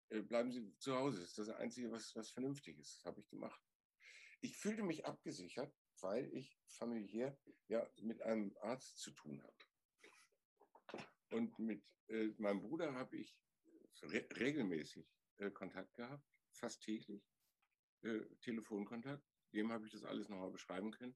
Äh, 0.09 0.21
bleiben 0.21 0.51
Sie 0.51 0.75
zu 0.77 0.95
Hause. 0.95 1.19
Das 1.19 1.29
ist 1.29 1.37
das 1.37 1.49
Einzige, 1.49 1.91
was, 1.91 2.15
was 2.15 2.31
vernünftig 2.31 2.77
ist. 2.77 2.97
Das 2.97 3.05
habe 3.05 3.19
ich 3.19 3.29
gemacht. 3.29 3.61
Ich 4.41 4.57
fühlte 4.57 4.83
mich 4.83 5.05
abgesichert, 5.05 5.73
weil 6.01 6.31
ich 6.33 6.57
familiär 6.67 7.37
ja 7.67 7.87
mit 8.01 8.21
einem 8.21 8.55
Arzt 8.61 8.99
zu 8.99 9.11
tun 9.11 9.41
habe. 9.41 11.05
Und 11.31 11.57
mit 11.59 11.83
äh, 12.07 12.29
meinem 12.37 12.61
Bruder 12.61 12.93
habe 12.93 13.17
ich 13.17 13.37
re 14.03 14.27
regelmäßig 14.37 15.09
äh, 15.37 15.51
Kontakt 15.51 15.93
gehabt, 15.95 16.25
fast 16.51 16.81
täglich, 16.81 17.23
äh, 18.01 18.21
Telefonkontakt. 18.41 19.23
Dem 19.53 19.71
habe 19.71 19.85
ich 19.85 19.91
das 19.91 20.03
alles 20.03 20.29
nochmal 20.29 20.51
beschreiben 20.51 20.91
können. 20.91 21.15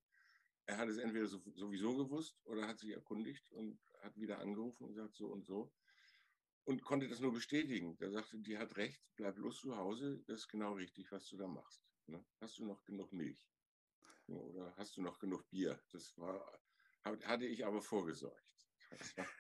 Er 0.66 0.78
hat 0.78 0.90
es 0.90 0.98
entweder 0.98 1.28
so, 1.28 1.42
sowieso 1.56 1.96
gewusst 1.96 2.40
oder 2.46 2.68
hat 2.68 2.80
sich 2.80 2.92
erkundigt 2.92 3.52
und 3.52 3.80
hat 4.02 4.16
wieder 4.18 4.40
angerufen 4.40 4.84
und 4.84 4.94
gesagt, 4.94 5.16
so 5.16 5.28
und 5.28 5.46
so 5.46 5.74
und 6.70 6.84
konnte 6.84 7.08
das 7.08 7.20
nur 7.20 7.34
bestätigen. 7.34 7.98
Der 7.98 8.12
sagte, 8.12 8.38
die 8.38 8.60
hat 8.60 8.78
recht, 8.78 9.02
bleib 9.16 9.36
bloß 9.36 9.60
zu 9.60 9.76
Hause, 9.76 10.22
das 10.28 10.42
ist 10.42 10.50
genau 10.50 10.74
richtig, 10.74 11.12
was 11.12 11.28
du 11.28 11.36
da 11.36 11.48
machst. 11.48 11.82
Ne? 12.06 12.24
Hast 12.42 12.60
du 12.60 12.66
noch 12.66 12.84
genug 12.86 13.12
Milch? 13.12 13.50
Oder 14.28 14.76
hast 14.78 14.96
du 14.96 15.02
noch 15.02 15.18
genug 15.18 15.50
Bier? 15.50 15.82
Das 15.92 16.16
war, 16.18 16.60
hatte 17.04 17.48
ich 17.48 17.66
aber 17.66 17.82
vorgesorgt. 17.82 18.56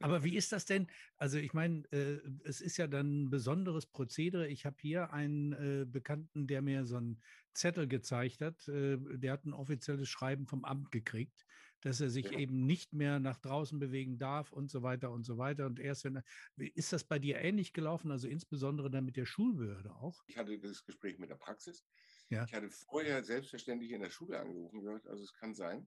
aber 0.00 0.24
wie 0.24 0.36
ist 0.36 0.52
das 0.52 0.64
denn? 0.64 0.86
Also 1.16 1.38
ich 1.38 1.52
meine, 1.52 1.84
äh, 1.92 2.20
es 2.44 2.60
ist 2.60 2.76
ja 2.76 2.86
dann 2.86 3.24
ein 3.24 3.30
besonderes 3.30 3.86
Prozedere. 3.86 4.48
Ich 4.48 4.66
habe 4.66 4.76
hier 4.80 5.12
einen 5.12 5.52
äh, 5.52 5.84
Bekannten, 5.86 6.46
der 6.46 6.62
mir 6.62 6.84
so 6.84 6.96
einen 6.96 7.22
Zettel 7.52 7.88
gezeigt 7.88 8.40
hat. 8.40 8.66
Äh, 8.68 8.98
der 9.00 9.32
hat 9.32 9.44
ein 9.44 9.52
offizielles 9.52 10.08
Schreiben 10.08 10.46
vom 10.46 10.64
Amt 10.64 10.90
gekriegt 10.90 11.44
dass 11.84 12.00
er 12.00 12.08
sich 12.08 12.30
ja. 12.30 12.38
eben 12.38 12.64
nicht 12.64 12.94
mehr 12.94 13.20
nach 13.20 13.38
draußen 13.38 13.78
bewegen 13.78 14.18
darf 14.18 14.52
und 14.52 14.70
so 14.70 14.82
weiter 14.82 15.10
und 15.10 15.24
so 15.24 15.36
weiter. 15.36 15.66
Und 15.66 15.78
erst 15.78 16.04
wenn 16.04 16.16
er, 16.16 16.24
ist 16.56 16.94
das 16.94 17.04
bei 17.04 17.18
dir 17.18 17.36
ähnlich 17.36 17.74
gelaufen, 17.74 18.10
also 18.10 18.26
insbesondere 18.26 18.90
dann 18.90 19.04
mit 19.04 19.16
der 19.16 19.26
Schulbehörde 19.26 19.94
auch? 19.94 20.24
Ich 20.26 20.38
hatte 20.38 20.58
das 20.58 20.82
Gespräch 20.84 21.18
mit 21.18 21.28
der 21.28 21.36
Praxis. 21.36 21.84
Ja. 22.30 22.44
Ich 22.44 22.54
hatte 22.54 22.70
vorher 22.70 23.22
selbstverständlich 23.22 23.90
in 23.90 24.00
der 24.00 24.08
Schule 24.08 24.40
angerufen 24.40 24.80
gehört, 24.80 25.06
also 25.06 25.22
es 25.22 25.34
kann 25.34 25.54
sein. 25.54 25.86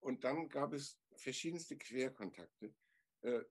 Und 0.00 0.24
dann 0.24 0.48
gab 0.48 0.72
es 0.72 0.98
verschiedenste 1.16 1.76
Querkontakte, 1.76 2.74
äh, 3.22 3.42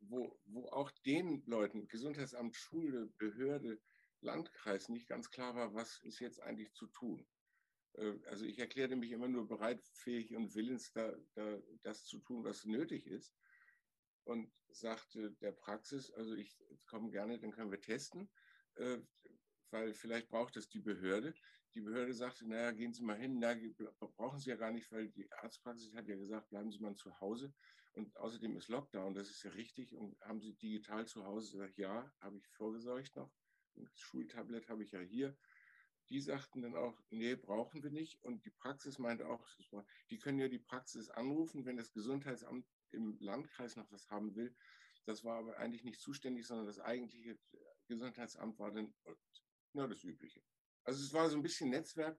wo, 0.00 0.38
wo 0.44 0.68
auch 0.68 0.90
den 1.04 1.42
Leuten, 1.46 1.88
Gesundheitsamt, 1.88 2.56
Schule, 2.56 3.06
Behörde, 3.18 3.80
Landkreis 4.20 4.88
nicht 4.88 5.08
ganz 5.08 5.30
klar 5.30 5.54
war, 5.54 5.74
was 5.74 6.00
ist 6.02 6.20
jetzt 6.20 6.40
eigentlich 6.40 6.72
zu 6.72 6.86
tun. 6.88 7.26
Äh, 7.94 8.14
also 8.26 8.44
ich 8.44 8.58
erklärte 8.58 8.96
mich 8.96 9.10
immer 9.10 9.28
nur 9.28 9.46
bereit, 9.46 9.84
fähig 9.94 10.34
und 10.34 10.54
willens, 10.54 10.92
da, 10.92 11.14
da, 11.34 11.58
das 11.82 12.04
zu 12.04 12.18
tun, 12.20 12.44
was 12.44 12.64
nötig 12.64 13.06
ist. 13.06 13.34
Und 14.24 14.52
sagte 14.68 15.32
der 15.40 15.52
Praxis, 15.52 16.10
also 16.10 16.34
ich 16.34 16.56
komme 16.86 17.10
gerne, 17.10 17.38
dann 17.38 17.52
können 17.52 17.70
wir 17.70 17.80
testen, 17.80 18.28
äh, 18.74 18.98
weil 19.70 19.94
vielleicht 19.94 20.28
braucht 20.28 20.56
es 20.56 20.68
die 20.68 20.80
Behörde. 20.80 21.34
Die 21.74 21.80
Behörde 21.80 22.14
sagte, 22.14 22.48
naja, 22.48 22.72
gehen 22.72 22.92
Sie 22.92 23.02
mal 23.02 23.18
hin, 23.18 23.38
na, 23.38 23.54
brauchen 24.16 24.38
Sie 24.38 24.50
ja 24.50 24.56
gar 24.56 24.72
nicht, 24.72 24.90
weil 24.90 25.08
die 25.10 25.30
Arztpraxis 25.32 25.94
hat 25.94 26.08
ja 26.08 26.16
gesagt, 26.16 26.48
bleiben 26.48 26.70
Sie 26.70 26.78
mal 26.78 26.94
zu 26.94 27.20
Hause. 27.20 27.52
Und 27.92 28.16
außerdem 28.16 28.56
ist 28.56 28.68
Lockdown, 28.68 29.14
das 29.14 29.30
ist 29.30 29.42
ja 29.42 29.50
richtig. 29.50 29.94
Und 29.94 30.18
haben 30.20 30.40
Sie 30.40 30.54
digital 30.54 31.06
zu 31.06 31.24
Hause? 31.24 31.52
gesagt, 31.52 31.78
ja, 31.78 32.10
habe 32.20 32.38
ich 32.38 32.46
vorgesorgt 32.48 33.14
noch. 33.16 33.30
Ein 33.76 33.88
Schultablet 33.94 34.68
habe 34.68 34.82
ich 34.82 34.90
ja 34.92 35.00
hier 35.00 35.36
die 36.08 36.20
sagten 36.20 36.62
dann 36.62 36.76
auch, 36.76 37.00
nee, 37.10 37.34
brauchen 37.34 37.82
wir 37.82 37.90
nicht. 37.90 38.22
Und 38.22 38.44
die 38.44 38.50
Praxis 38.50 38.98
meinte 38.98 39.28
auch, 39.28 39.46
die 40.10 40.18
können 40.18 40.38
ja 40.38 40.48
die 40.48 40.58
Praxis 40.58 41.10
anrufen, 41.10 41.64
wenn 41.64 41.76
das 41.76 41.92
Gesundheitsamt 41.92 42.66
im 42.90 43.18
Landkreis 43.18 43.76
noch 43.76 43.90
was 43.90 44.08
haben 44.08 44.34
will. 44.36 44.54
Das 45.04 45.24
war 45.24 45.38
aber 45.38 45.56
eigentlich 45.58 45.84
nicht 45.84 46.00
zuständig, 46.00 46.46
sondern 46.46 46.66
das 46.66 46.80
eigentliche 46.80 47.38
Gesundheitsamt 47.88 48.58
war 48.58 48.72
dann 48.72 48.94
ja, 49.72 49.86
das 49.86 50.02
Übliche. 50.04 50.42
Also 50.86 51.02
es 51.02 51.12
war 51.12 51.28
so 51.28 51.36
ein 51.36 51.42
bisschen 51.42 51.70
Netzwerk. 51.70 52.18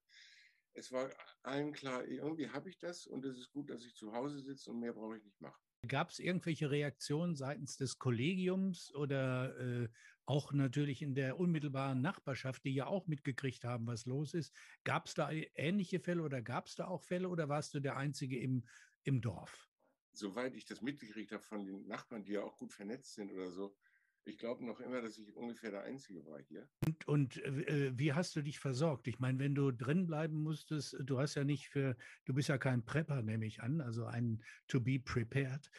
Es 0.73 0.91
war 0.91 1.09
allen 1.41 1.73
klar, 1.73 2.05
irgendwie 2.05 2.49
habe 2.49 2.69
ich 2.69 2.77
das 2.77 3.07
und 3.07 3.25
es 3.25 3.37
ist 3.37 3.51
gut, 3.51 3.69
dass 3.69 3.83
ich 3.83 3.95
zu 3.95 4.13
Hause 4.13 4.39
sitze 4.41 4.69
und 4.69 4.79
mehr 4.79 4.93
brauche 4.93 5.17
ich 5.17 5.23
nicht 5.23 5.41
machen. 5.41 5.59
Gab 5.87 6.09
es 6.09 6.19
irgendwelche 6.19 6.69
Reaktionen 6.69 7.35
seitens 7.35 7.77
des 7.77 7.97
Kollegiums 7.97 8.93
oder 8.93 9.57
äh, 9.57 9.89
auch 10.25 10.51
natürlich 10.51 11.01
in 11.01 11.15
der 11.15 11.39
unmittelbaren 11.39 12.01
Nachbarschaft, 12.01 12.65
die 12.65 12.73
ja 12.73 12.87
auch 12.87 13.07
mitgekriegt 13.07 13.63
haben, 13.63 13.87
was 13.87 14.05
los 14.05 14.33
ist? 14.33 14.55
Gab 14.83 15.07
es 15.07 15.13
da 15.13 15.31
ähnliche 15.31 15.99
Fälle 15.99 16.21
oder 16.21 16.41
gab 16.41 16.67
es 16.67 16.75
da 16.75 16.87
auch 16.87 17.03
Fälle 17.03 17.29
oder 17.29 17.47
warst 17.47 17.73
du 17.73 17.79
der 17.79 17.95
Einzige 17.95 18.37
im, 18.37 18.67
im 19.03 19.21
Dorf? 19.21 19.67
Soweit 20.13 20.55
ich 20.55 20.65
das 20.65 20.81
mitgekriegt 20.81 21.31
habe 21.31 21.43
von 21.43 21.65
den 21.65 21.87
Nachbarn, 21.87 22.23
die 22.23 22.33
ja 22.33 22.43
auch 22.43 22.57
gut 22.57 22.73
vernetzt 22.73 23.13
sind 23.13 23.31
oder 23.31 23.51
so, 23.51 23.77
ich 24.27 24.37
glaube 24.37 24.65
noch 24.65 24.79
immer, 24.79 25.01
dass 25.01 25.17
ich 25.17 25.33
ungefähr 25.35 25.71
der 25.71 25.83
Einzige 25.83 26.25
war 26.25 26.39
hier. 26.39 26.67
Und, 26.85 27.07
und 27.07 27.37
äh, 27.43 27.97
wie 27.97 28.13
hast 28.13 28.35
du 28.35 28.41
dich 28.41 28.59
versorgt? 28.59 29.07
Ich 29.07 29.19
meine, 29.19 29.39
wenn 29.39 29.55
du 29.55 29.71
drin 29.71 30.05
bleiben 30.05 30.43
musstest, 30.43 30.97
du 30.99 31.19
hast 31.19 31.35
ja 31.35 31.43
nicht 31.43 31.69
für, 31.69 31.95
du 32.25 32.33
bist 32.33 32.49
ja 32.49 32.57
kein 32.57 32.83
Prepper, 32.83 33.21
nehme 33.21 33.45
ich 33.45 33.61
an, 33.61 33.81
also 33.81 34.05
ein 34.05 34.43
To 34.67 34.81
Be 34.81 34.99
Prepared. 34.99 35.69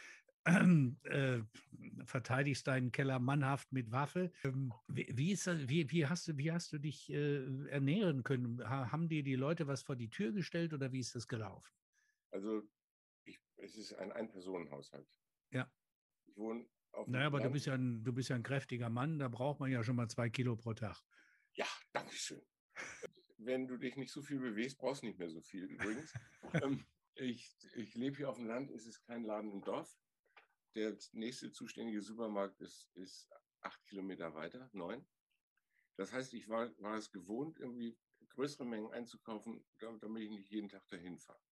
Äh, 1.05 1.43
verteidigst 2.07 2.67
deinen 2.67 2.91
Keller 2.91 3.19
mannhaft 3.19 3.71
mit 3.71 3.91
Waffe. 3.91 4.33
Ähm, 4.45 4.73
wie, 4.87 5.07
wie, 5.13 5.33
ist 5.33 5.47
das, 5.47 5.69
wie, 5.69 5.91
wie, 5.91 6.07
hast 6.07 6.27
du, 6.27 6.39
wie 6.39 6.51
hast 6.51 6.73
du 6.73 6.79
dich 6.79 7.11
äh, 7.11 7.69
ernähren 7.69 8.23
können? 8.23 8.67
Ha, 8.67 8.91
haben 8.91 9.11
dir 9.11 9.23
die 9.23 9.35
Leute 9.35 9.67
was 9.67 9.83
vor 9.83 9.95
die 9.95 10.09
Tür 10.09 10.33
gestellt 10.33 10.73
oder 10.73 10.91
wie 10.91 11.01
ist 11.01 11.15
das 11.15 11.29
gelaufen? 11.29 11.71
Also 12.31 12.63
ich, 13.27 13.39
es 13.57 13.77
ist 13.77 13.93
ein 13.93 14.11
Ein-Personen-Haushalt. 14.11 15.07
Ja. 15.51 15.71
Ich 16.25 16.37
wohne 16.39 16.65
naja, 17.07 17.27
aber 17.27 17.41
du 17.41 17.51
bist, 17.51 17.67
ja 17.67 17.75
ein, 17.75 18.03
du 18.05 18.13
bist 18.13 18.29
ja 18.29 18.37
ein 18.37 18.43
kräftiger 18.43 18.91
Mann, 18.91 19.19
da 19.19 19.29
braucht 19.29 19.61
man 19.61 19.71
ja 19.71 19.83
schon 19.83 19.97
mal 19.97 20.09
zwei 20.09 20.31
Kilo 20.31 20.57
pro 20.57 20.75
Tag. 20.75 21.01
Ja, 21.55 21.67
danke 21.93 22.15
schön. 22.15 22.43
Wenn 23.37 23.67
du 23.67 23.77
dich 23.77 23.97
nicht 23.97 24.13
so 24.13 24.23
viel 24.23 24.39
bewegst, 24.39 24.79
brauchst 24.79 25.03
du 25.03 25.07
nicht 25.07 25.19
mehr 25.19 25.31
so 25.31 25.41
viel 25.41 25.65
übrigens. 25.65 26.13
Ähm, 26.63 26.87
ich 27.15 27.55
ich 27.75 27.95
lebe 27.95 28.17
hier 28.17 28.31
auf 28.31 28.37
dem 28.37 28.47
Land, 28.47 28.71
es 28.71 28.87
ist 28.87 29.03
kein 29.03 29.25
Laden 29.25 29.51
im 29.51 29.63
Dorf. 29.63 29.99
Der 30.75 30.97
nächste 31.13 31.53
zuständige 31.53 32.01
Supermarkt 32.01 32.61
ist, 32.61 32.89
ist 32.95 33.29
acht 33.61 33.85
Kilometer 33.87 34.35
weiter, 34.35 34.71
neun. 34.73 35.07
Das 35.97 36.13
heißt, 36.13 36.33
ich 36.35 36.49
war, 36.49 36.71
war 36.79 36.97
es 36.97 37.11
gewohnt, 37.11 37.59
irgendwie 37.59 37.99
größere 38.31 38.65
Mengen 38.65 38.93
einzukaufen, 38.93 39.65
damit 40.01 40.23
ich 40.23 40.31
nicht 40.31 40.49
jeden 40.49 40.69
Tag 40.69 40.87
dahin 40.89 41.19
fahre. 41.19 41.43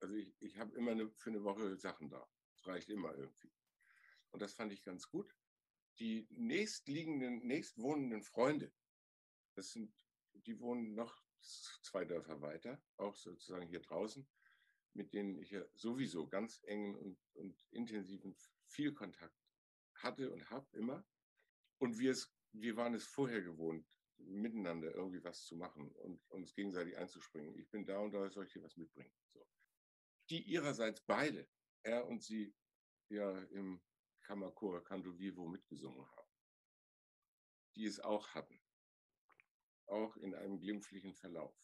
Also 0.00 0.16
ich, 0.16 0.34
ich 0.40 0.58
habe 0.58 0.74
immer 0.76 0.90
eine, 0.90 1.08
für 1.10 1.30
eine 1.30 1.44
Woche 1.44 1.76
Sachen 1.76 2.10
da. 2.10 2.28
Das 2.54 2.66
reicht 2.66 2.90
immer 2.90 3.14
irgendwie. 3.14 3.52
Und 4.32 4.40
das 4.42 4.54
fand 4.54 4.72
ich 4.72 4.82
ganz 4.82 5.08
gut. 5.08 5.34
Die 5.98 6.26
nächstliegenden, 6.30 7.46
nächstwohnenden 7.46 8.22
Freunde, 8.22 8.72
das 9.54 9.70
sind, 9.72 9.94
die 10.32 10.58
wohnen 10.58 10.94
noch 10.94 11.22
zwei 11.82 12.04
Dörfer 12.04 12.40
weiter, 12.40 12.82
auch 12.96 13.14
sozusagen 13.14 13.66
hier 13.66 13.80
draußen, 13.80 14.26
mit 14.94 15.12
denen 15.12 15.36
ich 15.36 15.50
ja 15.50 15.64
sowieso 15.74 16.26
ganz 16.26 16.60
engen 16.64 16.96
und, 16.96 17.18
und 17.34 17.66
intensiven 17.70 18.34
viel 18.66 18.92
Kontakt 18.92 19.36
hatte 19.94 20.30
und 20.30 20.48
habe 20.50 20.66
immer. 20.76 21.06
Und 21.78 21.98
wir, 21.98 22.12
es, 22.12 22.32
wir 22.52 22.76
waren 22.76 22.94
es 22.94 23.04
vorher 23.04 23.42
gewohnt, 23.42 23.86
miteinander 24.18 24.94
irgendwie 24.94 25.22
was 25.24 25.44
zu 25.44 25.56
machen 25.56 25.90
und 25.92 26.24
uns 26.30 26.54
gegenseitig 26.54 26.96
einzuspringen. 26.96 27.58
Ich 27.58 27.68
bin 27.70 27.84
da 27.84 27.98
und 27.98 28.12
da 28.12 28.30
soll 28.30 28.46
ich 28.46 28.52
dir 28.52 28.62
was 28.62 28.76
mitbringen. 28.76 29.12
So. 29.32 29.46
Die 30.30 30.42
ihrerseits 30.42 31.00
beide, 31.02 31.48
er 31.82 32.06
und 32.06 32.22
sie, 32.22 32.54
ja 33.08 33.38
im 33.50 33.82
Kammerchor 34.22 34.82
Canto 34.84 35.18
Vivo 35.18 35.46
mitgesungen 35.46 36.06
haben. 36.06 36.30
Die 37.76 37.86
es 37.86 38.00
auch 38.00 38.28
hatten. 38.34 38.60
Auch 39.86 40.16
in 40.16 40.34
einem 40.34 40.58
glimpflichen 40.58 41.14
Verlauf. 41.14 41.54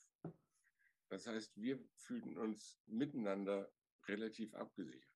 Das 1.08 1.26
heißt, 1.26 1.56
wir 1.60 1.82
fühlten 1.94 2.36
uns 2.36 2.78
miteinander 2.86 3.72
relativ 4.06 4.54
abgesichert. 4.54 5.08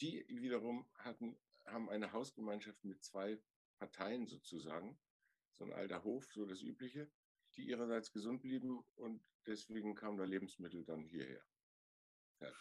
Die 0.00 0.24
wiederum 0.28 0.88
hatten, 0.98 1.36
haben 1.66 1.88
eine 1.88 2.12
Hausgemeinschaft 2.12 2.84
mit 2.84 3.02
zwei 3.02 3.40
Parteien 3.78 4.26
sozusagen, 4.26 4.98
so 5.52 5.64
ein 5.64 5.72
alter 5.72 6.04
Hof, 6.04 6.32
so 6.32 6.46
das 6.46 6.62
Übliche, 6.62 7.10
die 7.56 7.66
ihrerseits 7.68 8.12
gesund 8.12 8.42
blieben 8.42 8.84
und 8.96 9.24
deswegen 9.46 9.94
kamen 9.94 10.18
da 10.18 10.24
Lebensmittel 10.24 10.84
dann 10.84 11.04
hierher. 11.04 11.44
Ja. 12.40 12.52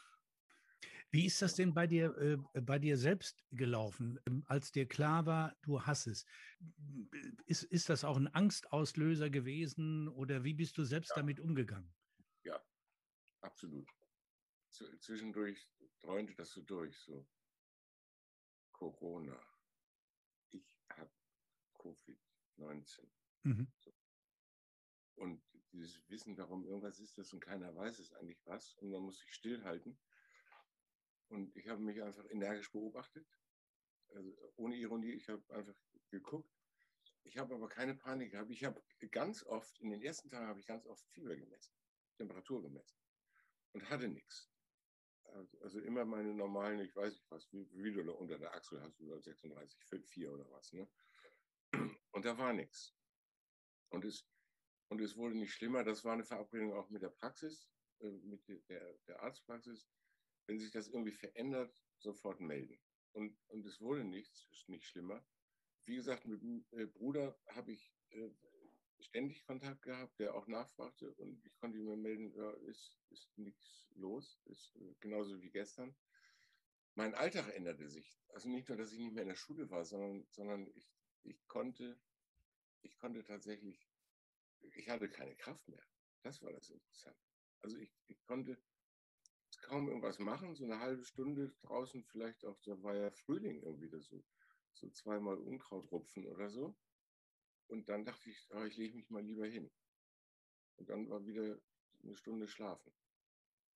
Wie 1.14 1.28
ist 1.28 1.44
das 1.44 1.54
denn 1.54 1.76
bei 1.76 1.86
dir, 1.86 2.18
äh, 2.18 2.62
bei 2.62 2.80
dir 2.80 2.98
selbst 2.98 3.46
gelaufen, 3.52 4.20
ähm, 4.26 4.44
als 4.48 4.72
dir 4.72 4.88
klar 4.88 5.28
war, 5.28 5.56
du 5.62 5.80
hast 5.80 6.08
es? 6.08 6.26
Ist, 7.46 7.62
ist 7.66 7.88
das 7.90 8.04
auch 8.04 8.18
ein 8.18 8.34
Angstauslöser 8.34 9.30
gewesen 9.30 10.08
oder 10.08 10.44
wie 10.44 10.56
bist 10.56 10.76
du 10.76 10.84
selbst 10.84 11.12
ja. 11.12 11.18
damit 11.18 11.40
umgegangen? 11.40 11.94
Ja, 12.44 12.60
absolut. 13.42 13.88
Zwischendurch 14.72 15.70
träumte 16.00 16.34
das 16.34 16.52
so 16.52 16.64
durch, 16.64 16.98
so 16.98 17.30
Corona. 18.72 19.40
Ich 20.50 20.66
habe 20.90 21.12
Covid-19. 21.78 23.08
Mhm. 23.44 23.72
So. 23.78 23.94
Und 25.18 25.44
dieses 25.72 26.10
Wissen 26.10 26.36
darum, 26.36 26.66
irgendwas 26.66 27.00
ist 27.00 27.20
das 27.20 27.32
und 27.34 27.40
keiner 27.40 27.76
weiß 27.76 28.00
es 28.00 28.14
eigentlich 28.14 28.44
was 28.48 28.74
und 28.78 28.90
man 28.90 29.04
muss 29.04 29.20
sich 29.20 29.32
stillhalten. 29.32 29.96
Und 31.34 31.56
ich 31.56 31.68
habe 31.68 31.82
mich 31.82 32.00
einfach 32.00 32.30
energisch 32.30 32.72
beobachtet, 32.72 33.28
also 34.10 34.54
ohne 34.56 34.76
Ironie, 34.76 35.14
ich 35.14 35.28
habe 35.30 35.44
einfach 35.50 35.76
geguckt. 36.12 36.54
Ich 37.24 37.40
habe 37.40 37.56
aber 37.56 37.68
keine 37.68 37.96
Panik 37.96 38.34
gehabt. 38.34 38.52
Ich 38.52 38.64
habe 38.64 38.80
ganz 39.10 39.44
oft, 39.44 39.80
in 39.80 39.90
den 39.90 40.04
ersten 40.04 40.30
Tagen 40.30 40.46
habe 40.46 40.60
ich 40.60 40.68
ganz 40.68 40.86
oft 40.86 41.04
Fieber 41.10 41.36
gemessen, 41.36 41.74
Temperatur 42.18 42.62
gemessen 42.62 43.00
und 43.72 43.90
hatte 43.90 44.10
nichts. 44.10 44.52
Also, 45.24 45.60
also 45.62 45.80
immer 45.80 46.06
meine 46.06 46.36
normalen, 46.36 46.80
ich 46.82 46.96
weiß 46.96 47.12
nicht 47.12 47.32
was, 47.32 47.52
wie, 47.52 47.68
wie 47.72 47.92
du 47.92 48.14
unter 48.14 48.38
der 48.38 48.54
Achsel 48.54 48.80
hast, 48.84 49.00
du 49.00 49.20
36, 49.20 50.08
4 50.08 50.32
oder 50.32 50.48
was. 50.52 50.72
Ne? 50.74 50.88
Und 52.12 52.26
da 52.26 52.38
war 52.38 52.54
nichts. 52.54 52.94
Und 53.90 54.06
es, 54.06 54.28
und 54.90 55.02
es 55.02 55.18
wurde 55.18 55.36
nicht 55.36 55.54
schlimmer. 55.54 55.84
Das 55.84 56.04
war 56.04 56.14
eine 56.14 56.26
Verabredung 56.26 56.74
auch 56.74 56.92
mit 56.92 57.02
der 57.02 57.10
Praxis, 57.10 57.68
äh, 58.02 58.12
mit 58.12 58.48
der, 58.70 58.94
der 59.08 59.24
Arztpraxis. 59.24 59.90
Wenn 60.48 60.60
sich 60.60 60.72
das 60.72 60.88
irgendwie 60.88 61.14
verändert, 61.14 61.74
sofort 62.00 62.42
melden. 62.42 62.80
Und, 63.14 63.38
und 63.48 63.66
es 63.66 63.80
wurde 63.80 64.04
nichts, 64.04 64.48
ist 64.52 64.70
nicht 64.70 64.86
schlimmer. 64.86 65.26
Wie 65.86 65.96
gesagt, 65.96 66.26
mit 66.26 66.42
dem 66.42 66.66
äh, 66.72 66.86
Bruder 66.86 67.38
habe 67.50 67.74
ich 67.74 67.94
äh, 68.10 68.30
ständig 69.00 69.46
Kontakt 69.46 69.82
gehabt, 69.84 70.18
der 70.20 70.34
auch 70.34 70.48
nachfragte 70.48 71.14
und 71.16 71.46
ich 71.46 71.56
konnte 71.58 71.78
ihm 71.78 72.02
melden, 72.02 72.34
ja, 72.36 72.52
ist, 72.70 72.98
ist 73.10 73.38
nichts 73.38 73.88
los, 73.96 74.40
ist 74.46 74.76
äh, 74.76 74.96
genauso 75.00 75.42
wie 75.42 75.52
gestern. 75.52 75.96
Mein 76.96 77.16
Alltag 77.16 77.54
änderte 77.54 77.90
sich. 77.90 78.20
Also 78.30 78.50
nicht 78.50 78.70
nur, 78.70 78.78
dass 78.78 78.92
ich 78.92 79.00
nicht 79.00 79.14
mehr 79.14 79.24
in 79.24 79.30
der 79.30 79.36
Schule 79.36 79.70
war, 79.70 79.84
sondern, 79.84 80.26
sondern 80.30 80.68
ich, 80.76 80.90
ich 81.24 81.48
konnte, 81.48 82.00
ich 82.82 82.98
konnte 82.98 83.24
tatsächlich, 83.24 83.90
ich 84.62 84.90
hatte 84.90 85.10
keine 85.10 85.36
Kraft 85.36 85.68
mehr. 85.68 85.84
Das 86.22 86.42
war 86.42 86.54
das 86.54 86.70
Interessante. 86.70 87.20
Also 87.62 87.78
ich, 87.78 87.92
ich 88.08 88.24
konnte 88.26 88.58
kaum 89.64 89.88
irgendwas 89.88 90.20
machen, 90.20 90.56
so 90.56 90.66
eine 90.66 90.80
halbe 90.80 91.04
Stunde 91.04 91.54
draußen, 91.62 92.04
vielleicht 92.04 92.46
auch, 92.46 92.60
da 92.62 92.82
war 92.84 92.96
ja 92.96 93.12
Frühling 93.12 93.64
irgendwie 93.64 93.90
da 93.90 94.00
so, 94.00 94.24
so 94.74 94.90
zweimal 94.90 95.38
Unkraut 95.38 95.92
rupfen 95.92 96.28
oder 96.28 96.50
so. 96.50 96.76
Und 97.68 97.90
dann 97.90 98.06
dachte 98.06 98.30
ich, 98.30 98.48
oh, 98.52 98.64
ich 98.64 98.78
lege 98.78 98.96
mich 98.96 99.10
mal 99.10 99.24
lieber 99.24 99.48
hin. 99.48 99.72
Und 100.76 100.90
dann 100.90 101.10
war 101.10 101.26
wieder 101.26 101.60
eine 102.04 102.16
Stunde 102.16 102.48
schlafen. 102.48 102.94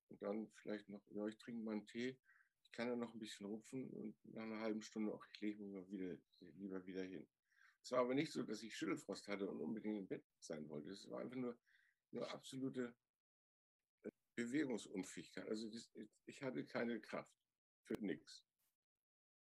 Und 0.09 0.21
dann 0.21 0.49
vielleicht 0.55 0.89
noch, 0.89 1.01
ja, 1.11 1.25
ich 1.27 1.37
trinke 1.37 1.63
mal 1.63 1.71
einen 1.71 1.87
Tee, 1.87 2.17
ich 2.61 2.71
kann 2.71 2.87
ja 2.87 2.95
noch 2.95 3.13
ein 3.13 3.19
bisschen 3.19 3.45
rupfen 3.45 3.89
und 3.89 4.15
nach 4.25 4.43
einer 4.43 4.59
halben 4.59 4.81
Stunde, 4.81 5.13
auch 5.13 5.25
ich 5.33 5.39
lege 5.41 5.63
mich 5.63 5.73
mal 5.73 5.89
wieder, 5.89 6.17
lieber 6.39 6.85
wieder 6.85 7.03
hin. 7.03 7.27
Es 7.81 7.91
war 7.91 7.99
aber 7.99 8.13
nicht 8.13 8.31
so, 8.31 8.43
dass 8.43 8.63
ich 8.63 8.75
Schüttelfrost 8.75 9.27
hatte 9.27 9.49
und 9.49 9.61
unbedingt 9.61 9.97
im 9.97 10.07
Bett 10.07 10.25
sein 10.39 10.67
wollte. 10.69 10.89
Es 10.89 11.09
war 11.09 11.21
einfach 11.21 11.37
nur, 11.37 11.57
nur 12.11 12.29
absolute 12.31 12.93
Bewegungsunfähigkeit. 14.37 15.47
Also 15.49 15.69
das, 15.69 15.91
ich 16.25 16.41
hatte 16.43 16.63
keine 16.65 17.01
Kraft 17.01 17.35
für 17.83 17.95
nichts. 17.95 18.45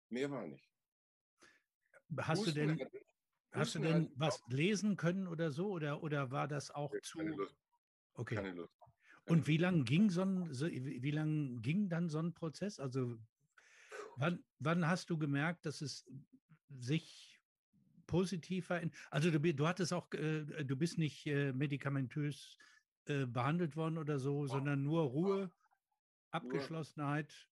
Mehr 0.10 0.32
war 0.32 0.47
nicht. 0.47 0.71
Hast 2.17 2.39
Husten 2.39 2.56
du 2.56 2.76
denn, 2.76 2.89
Hast 3.52 3.76
du 3.76 3.80
denn 3.80 4.12
was 4.15 4.41
lesen 4.50 4.97
können 4.97 5.28
oder 5.28 5.52
so? 5.52 5.69
Oder, 5.69 6.04
oder 6.04 6.32
war 6.32 6.47
das 6.47 6.71
auch 6.71 6.91
Keine 6.91 7.02
zu. 7.02 7.19
Lust. 7.21 7.58
Okay. 8.13 8.36
Keine 8.36 8.52
Lust. 8.54 8.73
Und 9.26 9.47
wie 9.47 9.58
lange 9.58 9.84
ging 9.84 10.10
so 10.10 10.21
ein, 10.21 10.50
wie 10.50 11.12
lang 11.12 11.62
ging 11.62 11.89
dann 11.89 12.08
so 12.08 12.19
ein 12.19 12.34
Prozess? 12.34 12.80
Also 12.80 13.17
wann, 14.15 14.43
wann 14.60 14.88
hast 14.88 15.10
du 15.10 15.17
gemerkt, 15.17 15.65
dass 15.65 15.82
es 15.82 16.10
sich 16.69 17.41
positiv 18.06 18.67
verändert? 18.67 18.97
Also 19.12 19.32
du, 19.32 19.39
du 19.54 19.67
hattest 19.67 19.91
auch, 19.91 20.10
äh, 20.13 20.63
du 20.63 20.78
bist 20.78 20.97
nicht 20.97 21.26
äh, 21.26 21.52
medikamentös 21.52 22.58
äh, 23.10 23.26
behandelt 23.26 23.76
worden 23.76 23.98
oder 23.98 24.20
so, 24.20 24.48
sondern 24.48 24.84
nur 24.84 25.04
Ruhe, 25.04 25.52
Abgeschlossenheit, 26.32 27.50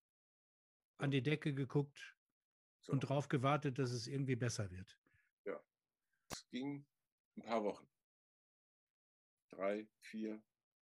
an 0.97 1.11
die 1.11 1.21
Decke 1.21 1.53
geguckt 1.53 2.15
so. 2.81 2.93
und 2.93 3.03
darauf 3.03 3.27
gewartet, 3.27 3.79
dass 3.79 3.91
es 3.91 4.07
irgendwie 4.07 4.35
besser 4.35 4.69
wird. 4.71 4.97
Es 6.31 6.47
ging 6.49 6.85
ein 7.37 7.43
paar 7.43 7.63
Wochen. 7.63 7.87
Drei, 9.49 9.87
vier, 9.99 10.41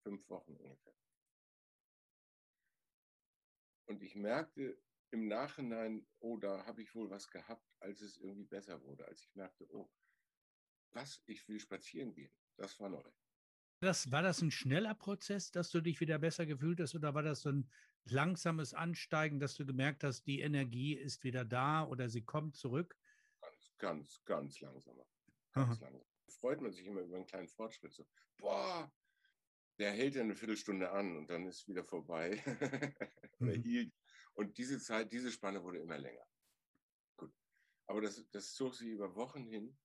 fünf 0.03 0.27
Wochen 0.29 0.55
ungefähr. 0.55 0.95
Und 3.85 4.01
ich 4.01 4.15
merkte 4.15 4.81
im 5.11 5.27
Nachhinein, 5.27 6.05
oh, 6.19 6.37
da 6.37 6.65
habe 6.65 6.81
ich 6.81 6.93
wohl 6.95 7.09
was 7.09 7.29
gehabt, 7.29 7.65
als 7.79 8.01
es 8.01 8.17
irgendwie 8.17 8.45
besser 8.45 8.81
wurde. 8.83 9.05
Als 9.05 9.21
ich 9.21 9.33
merkte, 9.35 9.67
oh, 9.71 9.89
was, 10.91 11.21
ich 11.27 11.47
will 11.47 11.59
spazieren 11.59 12.13
gehen. 12.13 12.31
Das 12.57 12.79
war 12.79 12.89
neu. 12.89 13.09
Das, 13.79 14.11
war 14.11 14.23
das 14.23 14.41
ein 14.41 14.51
schneller 14.51 14.95
Prozess, 14.95 15.51
dass 15.51 15.69
du 15.69 15.81
dich 15.81 15.99
wieder 15.99 16.17
besser 16.17 16.45
gefühlt 16.45 16.79
hast, 16.79 16.95
oder 16.95 17.13
war 17.13 17.23
das 17.23 17.41
so 17.41 17.49
ein 17.49 17.69
langsames 18.05 18.73
Ansteigen, 18.73 19.39
dass 19.39 19.55
du 19.55 19.65
gemerkt 19.65 20.03
hast, 20.03 20.25
die 20.25 20.41
Energie 20.41 20.93
ist 20.93 21.23
wieder 21.23 21.45
da 21.45 21.85
oder 21.85 22.09
sie 22.09 22.23
kommt 22.23 22.55
zurück? 22.55 22.97
Ganz, 23.41 23.73
ganz, 23.77 24.21
ganz 24.25 24.61
langsamer. 24.61 25.05
Ganz 25.53 25.79
langsam. 25.79 26.01
Freut 26.27 26.61
man 26.61 26.71
sich 26.71 26.85
immer 26.85 27.01
über 27.01 27.15
einen 27.15 27.25
kleinen 27.25 27.47
Fortschritt. 27.47 27.93
So, 27.93 28.05
boah, 28.37 28.91
der 29.79 29.91
hält 29.91 30.15
ja 30.15 30.21
eine 30.21 30.35
Viertelstunde 30.35 30.91
an 30.91 31.15
und 31.17 31.27
dann 31.29 31.45
ist 31.45 31.67
wieder 31.67 31.83
vorbei. 31.83 32.41
mhm. 33.39 33.91
Und 34.33 34.57
diese 34.57 34.79
Zeit, 34.79 35.11
diese 35.11 35.31
Spanne 35.31 35.63
wurde 35.63 35.79
immer 35.79 35.97
länger. 35.97 36.25
Gut. 37.15 37.33
Aber 37.87 38.01
das, 38.01 38.23
das 38.31 38.53
zog 38.53 38.75
sich 38.75 38.89
über 38.89 39.15
Wochen 39.15 39.45
hin. 39.45 39.77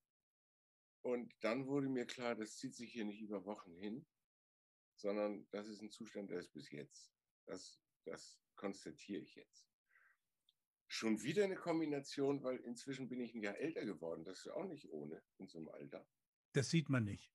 Und 1.03 1.35
dann 1.41 1.67
wurde 1.67 1.89
mir 1.89 2.07
klar, 2.07 2.35
das 2.37 2.57
zieht 2.57 2.75
sich 2.75 2.93
hier 2.93 3.05
nicht 3.05 3.21
über 3.21 3.45
Wochen 3.45 3.75
hin, 3.75 4.07
sondern 4.95 5.47
das 5.51 5.69
ist 5.69 5.83
ein 5.83 5.91
Zustand, 5.91 6.31
der 6.31 6.39
ist 6.39 6.53
bis 6.53 6.71
jetzt. 6.71 7.13
Das, 7.47 7.81
das 8.05 8.41
konstatiere 8.55 9.21
ich 9.21 9.35
jetzt. 9.35 9.69
Schon 10.87 11.23
wieder 11.23 11.45
eine 11.45 11.57
Kombination, 11.57 12.43
weil 12.43 12.59
inzwischen 12.59 13.09
bin 13.09 13.21
ich 13.21 13.35
ein 13.35 13.43
Jahr 13.43 13.57
älter 13.57 13.85
geworden. 13.85 14.25
Das 14.25 14.41
ist 14.41 14.53
auch 14.53 14.67
nicht 14.67 14.91
ohne 14.91 15.23
in 15.39 15.49
so 15.49 15.59
einem 15.59 15.69
Alter. 15.69 16.07
Das 16.53 16.71
sieht 16.71 16.89
man 16.89 17.05
nicht. 17.05 17.33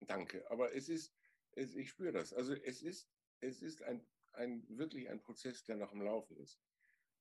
Danke. 0.00 0.48
Aber 0.50 0.72
es 0.74 0.88
ist, 0.88 1.12
es, 1.52 1.74
ich 1.74 1.90
spüre 1.90 2.12
das. 2.12 2.32
Also 2.32 2.54
es 2.54 2.82
ist, 2.82 3.10
es 3.40 3.60
ist 3.60 3.82
ein, 3.82 4.06
ein, 4.32 4.64
wirklich 4.68 5.08
ein 5.10 5.20
Prozess, 5.20 5.64
der 5.64 5.76
noch 5.76 5.92
im 5.92 6.02
Laufen 6.02 6.36
ist. 6.38 6.60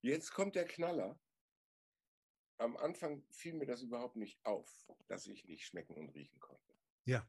Jetzt 0.01 0.31
kommt 0.31 0.55
der 0.55 0.65
Knaller. 0.65 1.19
Am 2.57 2.77
Anfang 2.77 3.23
fiel 3.31 3.53
mir 3.53 3.65
das 3.65 3.81
überhaupt 3.81 4.15
nicht 4.15 4.43
auf, 4.45 4.87
dass 5.07 5.27
ich 5.27 5.45
nicht 5.45 5.65
schmecken 5.65 5.95
und 5.95 6.09
riechen 6.09 6.39
konnte. 6.39 6.73
Ja. 7.03 7.27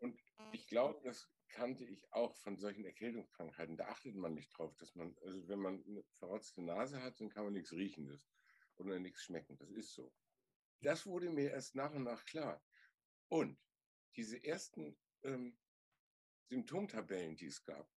Und 0.00 0.18
ich 0.52 0.66
glaube, 0.66 1.00
das 1.02 1.30
kannte 1.48 1.84
ich 1.84 2.12
auch 2.12 2.36
von 2.36 2.56
solchen 2.56 2.84
Erkältungskrankheiten. 2.84 3.76
Da 3.76 3.88
achtet 3.88 4.14
man 4.14 4.34
nicht 4.34 4.50
drauf, 4.56 4.76
dass 4.76 4.94
man, 4.94 5.16
also 5.22 5.48
wenn 5.48 5.58
man 5.58 5.82
eine 5.84 6.04
verrotzte 6.12 6.62
Nase 6.62 7.02
hat, 7.02 7.20
dann 7.20 7.30
kann 7.30 7.44
man 7.44 7.54
nichts 7.54 7.72
riechen 7.72 8.20
oder 8.76 8.98
nichts 8.98 9.24
schmecken. 9.24 9.56
Das 9.56 9.70
ist 9.70 9.94
so. 9.94 10.12
Das 10.80 11.06
wurde 11.06 11.30
mir 11.30 11.50
erst 11.50 11.74
nach 11.74 11.92
und 11.92 12.04
nach 12.04 12.24
klar. 12.24 12.62
Und 13.28 13.58
diese 14.14 14.42
ersten 14.44 14.96
ähm, 15.22 15.58
Symptomtabellen, 16.48 17.36
die 17.36 17.46
es 17.46 17.64
gab, 17.64 17.90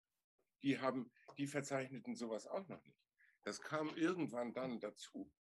die 0.62 0.78
haben, 0.78 1.10
die 1.36 1.46
verzeichneten 1.46 2.16
sowas 2.16 2.46
auch 2.46 2.66
noch 2.68 2.82
nicht. 2.84 3.02
Das 3.44 3.60
kam 3.60 3.94
irgendwann 3.96 4.52
dann 4.52 4.80
dazu. 4.80 5.32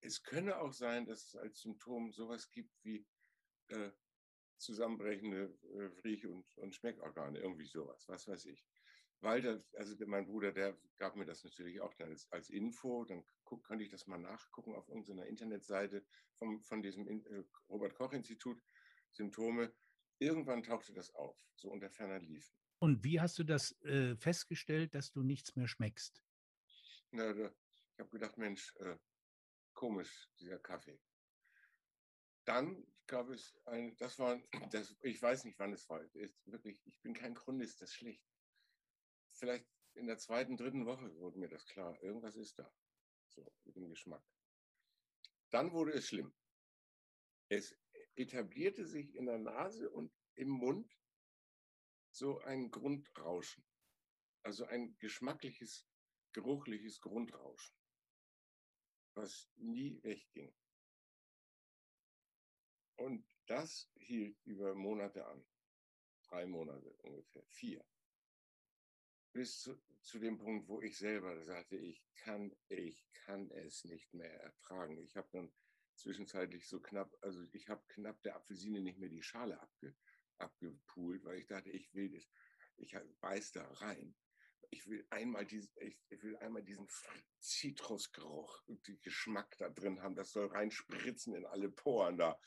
Es 0.00 0.22
könne 0.22 0.58
auch 0.58 0.72
sein, 0.72 1.06
dass 1.06 1.26
es 1.26 1.36
als 1.36 1.60
Symptom 1.60 2.12
sowas 2.12 2.50
gibt 2.50 2.72
wie 2.84 3.06
äh, 3.68 3.90
zusammenbrechende 4.58 5.58
äh, 5.62 6.00
Riech- 6.02 6.26
und, 6.26 6.56
und 6.58 6.74
Schmeckorgane, 6.74 7.38
irgendwie 7.38 7.66
sowas, 7.66 8.08
was 8.08 8.26
weiß 8.26 8.46
ich. 8.46 8.66
Weil 9.22 9.42
das, 9.42 9.74
also 9.74 9.94
mein 10.06 10.26
Bruder, 10.26 10.52
der 10.52 10.78
gab 10.96 11.14
mir 11.16 11.26
das 11.26 11.44
natürlich 11.44 11.80
auch 11.80 11.92
dann 11.94 12.08
als, 12.08 12.30
als 12.32 12.48
Info, 12.48 13.04
dann 13.04 13.22
guck, 13.44 13.64
konnte 13.64 13.84
ich 13.84 13.90
das 13.90 14.06
mal 14.06 14.18
nachgucken 14.18 14.74
auf 14.74 14.88
irgendeiner 14.88 15.26
Internetseite 15.26 16.06
vom, 16.36 16.62
von 16.62 16.80
diesem 16.82 17.06
äh, 17.06 17.44
Robert-Koch-Institut, 17.68 18.62
Symptome. 19.12 19.74
Irgendwann 20.18 20.62
tauchte 20.62 20.94
das 20.94 21.14
auf, 21.14 21.38
so 21.56 21.70
unter 21.70 21.90
ferner 21.90 22.18
Liefen. 22.20 22.54
Und 22.78 23.04
wie 23.04 23.20
hast 23.20 23.38
du 23.38 23.44
das 23.44 23.78
äh, 23.82 24.16
festgestellt, 24.16 24.94
dass 24.94 25.12
du 25.12 25.22
nichts 25.22 25.54
mehr 25.54 25.68
schmeckst? 25.68 26.22
Na, 27.10 27.32
da, 27.34 27.54
ich 27.92 27.98
habe 27.98 28.10
gedacht, 28.10 28.38
Mensch, 28.38 28.74
äh, 28.76 28.96
komisch, 29.80 30.28
dieser 30.38 30.58
Kaffee. 30.58 31.00
Dann 32.44 32.86
gab 33.06 33.30
es 33.30 33.58
ein, 33.64 33.96
das 33.96 34.18
war, 34.18 34.38
das, 34.70 34.94
ich 35.00 35.22
weiß 35.22 35.44
nicht, 35.44 35.58
wann 35.58 35.72
es 35.72 35.88
war. 35.88 36.02
Ist 36.02 36.46
wirklich, 36.46 36.86
ich 36.86 37.00
bin 37.00 37.14
kein 37.14 37.34
Chronist, 37.34 37.80
das 37.80 37.88
ist 37.88 37.96
schlecht. 37.96 38.22
Vielleicht 39.30 39.66
in 39.94 40.06
der 40.06 40.18
zweiten, 40.18 40.58
dritten 40.58 40.84
Woche 40.84 41.16
wurde 41.16 41.38
mir 41.38 41.48
das 41.48 41.64
klar. 41.64 41.98
Irgendwas 42.02 42.36
ist 42.36 42.58
da. 42.58 42.70
So, 43.28 43.50
mit 43.64 43.74
dem 43.74 43.88
Geschmack. 43.88 44.22
Dann 45.48 45.72
wurde 45.72 45.92
es 45.92 46.08
schlimm. 46.08 46.30
Es 47.48 47.74
etablierte 48.16 48.84
sich 48.84 49.14
in 49.14 49.24
der 49.24 49.38
Nase 49.38 49.88
und 49.88 50.12
im 50.34 50.50
Mund 50.50 50.94
so 52.10 52.38
ein 52.40 52.70
Grundrauschen. 52.70 53.64
Also 54.42 54.66
ein 54.66 54.98
geschmackliches, 54.98 55.86
geruchliches 56.32 57.00
Grundrauschen, 57.00 57.79
was 59.14 59.48
nie 59.56 60.02
wegging. 60.02 60.54
Und 62.96 63.24
das 63.46 63.90
hielt 63.96 64.36
über 64.44 64.74
Monate 64.74 65.26
an. 65.26 65.44
Drei 66.28 66.46
Monate 66.46 66.92
ungefähr, 67.02 67.44
vier. 67.46 67.84
Bis 69.32 69.60
zu, 69.60 69.80
zu, 70.02 70.18
dem 70.18 70.38
Punkt, 70.38 70.68
wo 70.68 70.80
ich 70.82 70.98
selber 70.98 71.42
sagte, 71.42 71.76
ich 71.76 72.04
kann, 72.16 72.54
ich 72.68 73.06
kann 73.12 73.50
es 73.50 73.84
nicht 73.84 74.12
mehr 74.12 74.32
ertragen. 74.42 74.98
Ich 74.98 75.16
habe 75.16 75.28
dann 75.32 75.52
zwischenzeitlich 75.94 76.68
so 76.68 76.80
knapp, 76.80 77.16
also 77.22 77.42
ich 77.52 77.68
habe 77.68 77.82
knapp 77.88 78.22
der 78.22 78.36
Apfelsine 78.36 78.80
nicht 78.80 78.98
mehr 78.98 79.08
die 79.08 79.22
Schale 79.22 79.60
abge, 79.60 79.94
abgepult, 80.38 81.24
weil 81.24 81.38
ich 81.38 81.46
dachte, 81.46 81.70
ich 81.70 81.92
will 81.94 82.10
das, 82.10 82.28
ich 82.76 82.96
beiß 83.20 83.52
da 83.52 83.66
rein. 83.74 84.14
Ich 84.70 84.86
will 84.86 85.06
einmal 85.10 85.46
diesen, 85.46 85.70
ich, 85.80 85.98
will 86.22 86.36
einmal 86.36 86.62
diesen 86.62 86.86
Zitrusgeruch, 87.38 88.62
den 88.66 89.00
Geschmack 89.00 89.56
da 89.58 89.70
drin 89.70 90.02
haben. 90.02 90.14
Das 90.14 90.32
soll 90.32 90.46
reinspritzen 90.46 91.34
in 91.34 91.46
alle 91.46 91.70
Poren 91.70 92.18
da 92.18 92.38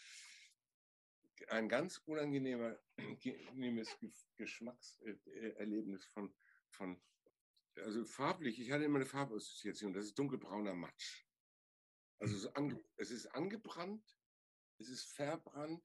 ein 1.49 1.69
ganz 1.69 2.01
unangenehmes 2.05 2.77
Geschmackserlebnis 4.37 6.05
von, 6.07 6.33
von, 6.69 7.01
also 7.75 8.05
farblich, 8.05 8.59
ich 8.59 8.71
hatte 8.71 8.85
immer 8.85 8.97
eine 8.97 9.05
Farbassoziation, 9.05 9.93
das 9.93 10.05
ist 10.05 10.19
dunkelbrauner 10.19 10.73
Matsch. 10.73 11.25
Also 12.19 12.37
so 12.37 12.53
ange, 12.53 12.83
es 12.95 13.11
ist 13.11 13.27
angebrannt, 13.27 14.17
es 14.77 14.89
ist 14.89 15.05
verbrannt, 15.05 15.83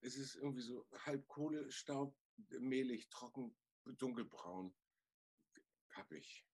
es 0.00 0.16
ist 0.16 0.36
irgendwie 0.36 0.62
so 0.62 0.86
halb 0.92 1.26
Kohlestaub, 1.28 2.16
mehlig, 2.60 3.08
trocken, 3.08 3.56
dunkelbraun, 3.84 4.74
pappig. 5.92 6.44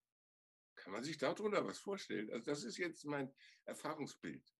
Kann 0.75 0.93
man 0.93 1.03
sich 1.03 1.19
darunter 1.19 1.65
was 1.65 1.79
vorstellen? 1.79 2.31
Also 2.31 2.45
das 2.45 2.65
ist 2.65 2.77
jetzt 2.77 3.05
mein 3.05 3.33
Erfahrungsbild. 3.65 4.55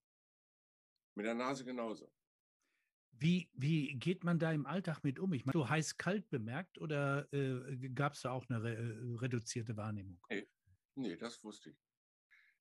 Mit 1.15 1.27
der 1.27 1.35
Nase 1.35 1.65
genauso. 1.65 2.13
Wie, 3.13 3.51
wie 3.55 3.99
geht 3.99 4.23
man 4.25 4.39
da 4.39 4.53
im 4.53 4.67
Alltag 4.67 5.03
mit 5.03 5.19
um? 5.19 5.33
Ich 5.33 5.45
meine, 5.45 5.53
so 5.53 5.69
heiß-kalt 5.69 6.29
bemerkt 6.31 6.79
oder 6.79 7.33
äh, 7.33 7.89
gab 7.91 8.13
es 8.13 8.23
da 8.23 8.31
auch 8.31 8.49
eine 8.49 8.63
re 8.63 8.77
äh, 8.77 9.17
reduzierte 9.17 9.77
Wahrnehmung? 9.77 10.21
Nee, 10.29 10.49
nee, 10.95 11.17
das 11.17 11.43
wusste 11.43 11.71
ich. 11.71 11.79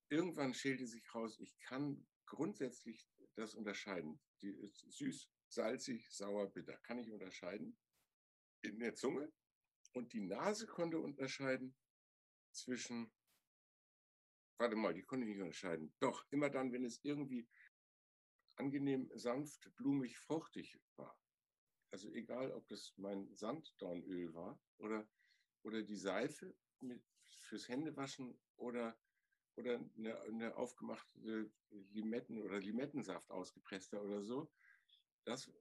Irgendwann 0.10 0.54
schälte 0.54 0.88
sich 0.88 1.14
raus, 1.14 1.38
ich 1.40 1.60
kann 1.60 2.08
grundsätzlich 2.26 3.08
das 3.36 3.54
unterscheiden. 3.54 4.20
Die 4.42 4.50
ist 4.50 4.80
süß, 4.92 5.30
salzig, 5.50 6.10
sauer, 6.10 6.52
bitter. 6.52 6.78
Kann 6.78 7.00
ich 7.00 7.12
unterscheiden 7.12 7.78
in 8.62 8.80
der 8.80 8.96
Zunge. 8.96 9.32
Und 9.94 10.14
die 10.14 10.22
Nase 10.22 10.66
konnte 10.66 11.00
unterscheiden 11.00 11.76
zwischen, 12.58 13.12
warte 14.58 14.76
mal, 14.76 14.94
die 14.94 15.04
konnte 15.04 15.26
ich 15.26 15.34
nicht 15.34 15.42
unterscheiden. 15.42 15.94
Doch, 16.00 16.26
immer 16.32 16.50
dann, 16.50 16.72
wenn 16.72 16.84
es 16.84 17.04
irgendwie 17.04 17.48
angenehm 18.58 19.10
sanft, 19.14 19.74
blumig, 19.76 20.18
fruchtig 20.18 20.80
war. 20.96 21.18
Also 21.92 22.10
egal, 22.10 22.52
ob 22.52 22.68
das 22.68 22.94
mein 22.98 23.34
Sanddornöl 23.34 24.34
war 24.34 24.60
oder, 24.78 25.08
oder 25.64 25.84
die 25.84 25.96
Seife 25.96 26.56
mit, 26.80 27.04
fürs 27.24 27.70
Händewaschen 27.70 28.38
oder, 28.58 29.00
oder 29.56 29.80
eine, 29.96 30.20
eine 30.22 30.56
aufgemachte 30.56 31.52
Limetten- 31.70 32.42
oder 32.42 32.60
Limettensaft 32.60 33.30
ausgepresster 33.32 34.02
oder 34.04 34.22
so. 34.22 34.52
Das, 35.24 35.52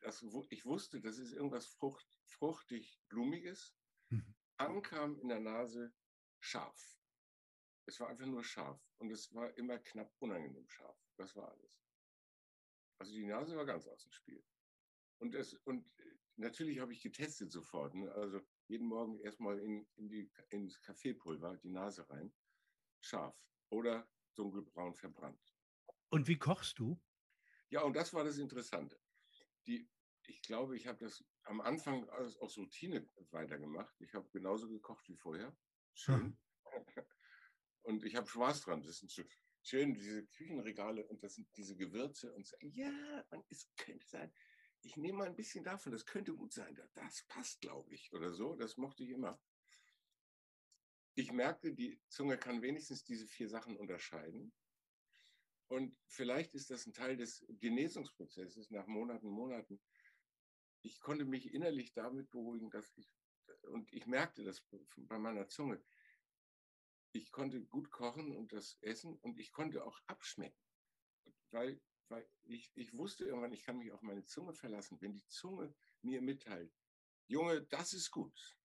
das, 0.00 0.24
ich 0.48 0.64
wusste, 0.64 1.00
das 1.00 1.18
ist 1.18 1.32
irgendwas 1.32 1.66
frucht, 1.66 2.06
fruchtig, 2.24 3.00
blumiges. 3.08 3.74
Mhm. 4.10 4.34
Ankam 4.56 5.18
in 5.20 5.28
der 5.28 5.40
Nase 5.40 5.92
scharf. 6.40 6.98
Es 7.86 7.98
war 8.00 8.08
einfach 8.08 8.26
nur 8.26 8.44
scharf 8.44 8.80
und 8.98 9.10
es 9.10 9.32
war 9.34 9.56
immer 9.56 9.78
knapp 9.78 10.14
unangenehm 10.18 10.68
scharf. 10.68 10.98
Das 11.16 11.34
war 11.36 11.50
alles. 11.50 11.82
Also 12.98 13.12
die 13.12 13.26
Nase 13.26 13.56
war 13.56 13.64
ganz 13.64 13.86
aus 13.86 14.02
dem 14.02 14.12
Spiel. 14.12 14.44
Und, 15.18 15.34
es, 15.34 15.54
und 15.64 15.90
natürlich 16.36 16.80
habe 16.80 16.92
ich 16.92 17.02
getestet 17.02 17.50
sofort. 17.50 17.94
Ne? 17.94 18.10
Also 18.12 18.40
jeden 18.66 18.86
Morgen 18.86 19.18
erstmal 19.20 19.58
in, 19.58 19.86
in 19.96 20.08
die, 20.08 20.30
ins 20.50 20.80
Kaffeepulver 20.82 21.56
die 21.58 21.70
Nase 21.70 22.08
rein. 22.10 22.32
Scharf 23.00 23.36
oder 23.70 24.08
dunkelbraun 24.34 24.94
verbrannt. 24.94 25.40
Und 26.10 26.26
wie 26.28 26.38
kochst 26.38 26.78
du? 26.78 27.00
Ja, 27.70 27.82
und 27.82 27.94
das 27.94 28.12
war 28.14 28.24
das 28.24 28.38
Interessante. 28.38 29.00
Die, 29.66 29.88
ich 30.26 30.42
glaube, 30.42 30.76
ich 30.76 30.86
habe 30.86 30.98
das 30.98 31.24
am 31.44 31.60
Anfang 31.60 32.08
aus 32.08 32.56
Routine 32.56 33.08
weitergemacht. 33.30 33.94
Ich 34.00 34.14
habe 34.14 34.28
genauso 34.30 34.68
gekocht 34.68 35.08
wie 35.08 35.16
vorher. 35.16 35.56
Schön. 35.98 36.14
Hm. 36.14 36.38
Und 37.82 38.04
ich 38.04 38.14
habe 38.14 38.28
Spaß 38.28 38.62
dran. 38.62 38.82
Das 38.82 38.98
sind 38.98 39.12
schön 39.62 39.94
diese 39.94 40.26
Küchenregale 40.26 41.04
und 41.06 41.22
das 41.22 41.34
sind 41.34 41.48
diese 41.56 41.76
Gewürze 41.76 42.32
und 42.32 42.46
so, 42.46 42.56
ja, 42.60 43.24
man, 43.30 43.42
es 43.48 43.68
könnte 43.76 44.06
sein, 44.06 44.32
ich 44.82 44.96
nehme 44.96 45.18
mal 45.18 45.26
ein 45.26 45.36
bisschen 45.36 45.64
davon, 45.64 45.92
das 45.92 46.06
könnte 46.06 46.34
gut 46.34 46.52
sein, 46.52 46.74
das 46.94 47.24
passt, 47.24 47.60
glaube 47.60 47.92
ich, 47.92 48.12
oder 48.12 48.32
so, 48.32 48.54
das 48.54 48.76
mochte 48.76 49.04
ich 49.04 49.10
immer. 49.10 49.40
Ich 51.14 51.32
merkte, 51.32 51.74
die 51.74 52.00
Zunge 52.08 52.38
kann 52.38 52.62
wenigstens 52.62 53.02
diese 53.02 53.26
vier 53.26 53.48
Sachen 53.48 53.76
unterscheiden. 53.76 54.54
Und 55.66 55.98
vielleicht 56.06 56.54
ist 56.54 56.70
das 56.70 56.86
ein 56.86 56.94
Teil 56.94 57.16
des 57.16 57.44
Genesungsprozesses 57.48 58.70
nach 58.70 58.86
Monaten, 58.86 59.28
Monaten. 59.28 59.82
Ich 60.82 61.00
konnte 61.00 61.24
mich 61.24 61.52
innerlich 61.52 61.92
damit 61.92 62.30
beruhigen, 62.30 62.70
dass 62.70 62.96
ich, 62.96 63.12
und 63.70 63.92
ich 63.92 64.06
merkte 64.06 64.44
das 64.44 64.62
bei 64.96 65.18
meiner 65.18 65.48
Zunge, 65.48 65.82
ich 67.12 67.32
konnte 67.32 67.60
gut 67.62 67.90
kochen 67.90 68.36
und 68.36 68.52
das 68.52 68.78
essen 68.80 69.14
und 69.16 69.38
ich 69.38 69.52
konnte 69.52 69.84
auch 69.84 70.00
abschmecken, 70.06 70.60
weil, 71.50 71.80
weil 72.08 72.28
ich, 72.44 72.70
ich 72.74 72.92
wusste 72.96 73.24
irgendwann, 73.24 73.52
ich 73.52 73.62
kann 73.62 73.78
mich 73.78 73.92
auf 73.92 74.02
meine 74.02 74.24
Zunge 74.24 74.54
verlassen. 74.54 75.00
Wenn 75.00 75.14
die 75.14 75.26
Zunge 75.26 75.74
mir 76.02 76.20
mitteilt, 76.20 76.72
Junge, 77.26 77.62
das 77.62 77.92
ist 77.92 78.10
gut, 78.10 78.56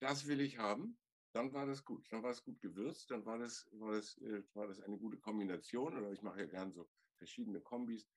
das 0.00 0.26
will 0.26 0.40
ich 0.40 0.58
haben, 0.58 0.98
dann 1.34 1.52
war 1.52 1.66
das 1.66 1.84
gut. 1.84 2.06
Dann 2.12 2.22
war 2.22 2.30
es 2.30 2.42
gut 2.42 2.60
gewürzt, 2.60 3.10
dann 3.10 3.26
war 3.26 3.38
das, 3.38 3.68
war 3.72 3.92
das, 3.92 4.16
äh, 4.18 4.42
war 4.54 4.68
das 4.68 4.80
eine 4.80 4.96
gute 4.96 5.18
Kombination. 5.18 5.96
Oder 5.96 6.12
ich 6.12 6.22
mache 6.22 6.40
ja 6.40 6.46
gern 6.46 6.72
so 6.72 6.88
verschiedene 7.16 7.60
Kombis. 7.60 8.08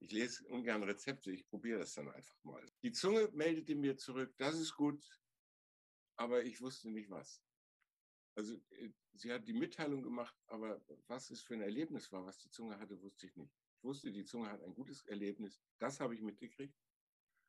Ich 0.00 0.10
lese 0.12 0.46
ungern 0.48 0.82
Rezepte, 0.82 1.32
ich 1.32 1.46
probiere 1.46 1.78
das 1.78 1.94
dann 1.94 2.08
einfach 2.08 2.36
mal. 2.44 2.64
Die 2.82 2.92
Zunge 2.92 3.30
meldete 3.32 3.74
mir 3.74 3.96
zurück, 3.96 4.34
das 4.36 4.58
ist 4.58 4.74
gut, 4.74 5.02
aber 6.16 6.44
ich 6.44 6.60
wusste 6.60 6.90
nicht 6.90 7.10
was. 7.10 7.42
Also 8.36 8.54
äh, 8.70 8.90
sie 9.14 9.32
hat 9.32 9.46
die 9.46 9.52
Mitteilung 9.52 10.02
gemacht, 10.02 10.36
aber 10.46 10.84
was 11.06 11.30
es 11.30 11.42
für 11.42 11.54
ein 11.54 11.62
Erlebnis 11.62 12.10
war, 12.12 12.24
was 12.26 12.38
die 12.38 12.50
Zunge 12.50 12.78
hatte, 12.78 13.00
wusste 13.00 13.26
ich 13.26 13.36
nicht. 13.36 13.54
Ich 13.78 13.84
wusste, 13.84 14.12
die 14.12 14.24
Zunge 14.24 14.50
hat 14.50 14.62
ein 14.62 14.74
gutes 14.74 15.04
Erlebnis, 15.06 15.60
das 15.78 16.00
habe 16.00 16.14
ich 16.14 16.20
mitgekriegt, 16.20 16.76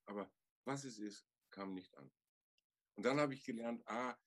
aber 0.06 0.32
was 0.66 0.84
es 0.84 1.00
ist, 1.00 1.28
kam 1.50 1.74
nicht 1.74 1.96
an. 1.98 2.12
Und 2.96 3.04
dann 3.04 3.20
habe 3.20 3.34
ich 3.34 3.44
gelernt, 3.44 3.84
ah, 3.88 4.18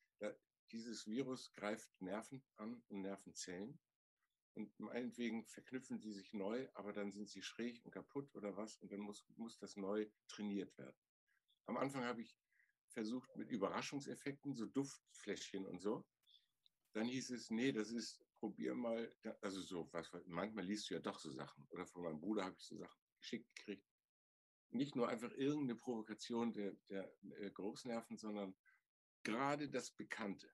dieses 0.70 1.06
Virus 1.06 1.52
greift 1.54 1.88
Nerven 2.00 2.44
an 2.56 2.82
und 2.88 3.00
Nervenzellen. 3.00 3.78
Und 4.59 4.77
meinetwegen 4.81 5.47
verknüpfen 5.47 6.01
sie 6.01 6.12
sich 6.12 6.33
neu, 6.33 6.68
aber 6.75 6.92
dann 6.92 7.12
sind 7.12 7.29
sie 7.29 7.42
schräg 7.42 7.81
und 7.85 7.92
kaputt 7.92 8.35
oder 8.35 8.57
was 8.57 8.77
und 8.79 8.90
dann 8.90 8.99
muss, 8.99 9.25
muss 9.37 9.57
das 9.57 9.77
neu 9.77 10.11
trainiert 10.27 10.77
werden. 10.77 10.97
Am 11.66 11.77
Anfang 11.77 12.03
habe 12.03 12.23
ich 12.23 12.37
versucht 12.88 13.37
mit 13.37 13.51
Überraschungseffekten, 13.51 14.57
so 14.57 14.66
Duftfläschchen 14.66 15.64
und 15.64 15.81
so. 15.81 16.05
Dann 16.92 17.07
hieß 17.07 17.31
es, 17.31 17.51
nee, 17.51 17.71
das 17.71 17.92
ist, 17.92 18.21
probier 18.40 18.75
mal, 18.75 19.14
also 19.42 19.61
so, 19.61 19.88
was, 19.92 20.11
manchmal 20.27 20.64
liest 20.64 20.90
du 20.90 20.94
ja 20.94 21.01
doch 21.01 21.21
so 21.21 21.31
Sachen. 21.31 21.64
Oder 21.71 21.87
von 21.87 22.03
meinem 22.03 22.18
Bruder 22.18 22.44
habe 22.44 22.57
ich 22.59 22.66
so 22.66 22.77
Sachen 22.77 23.01
geschickt 23.21 23.55
gekriegt. 23.55 23.87
Nicht 24.71 24.97
nur 24.97 25.09
einfach 25.09 25.31
irgendeine 25.35 25.77
Provokation 25.77 26.53
der, 26.53 26.73
der 26.88 27.14
äh, 27.37 27.53
Geruchsnerven, 27.53 28.16
sondern 28.16 28.57
gerade 29.23 29.71
das 29.71 29.92
Bekannte, 29.92 30.53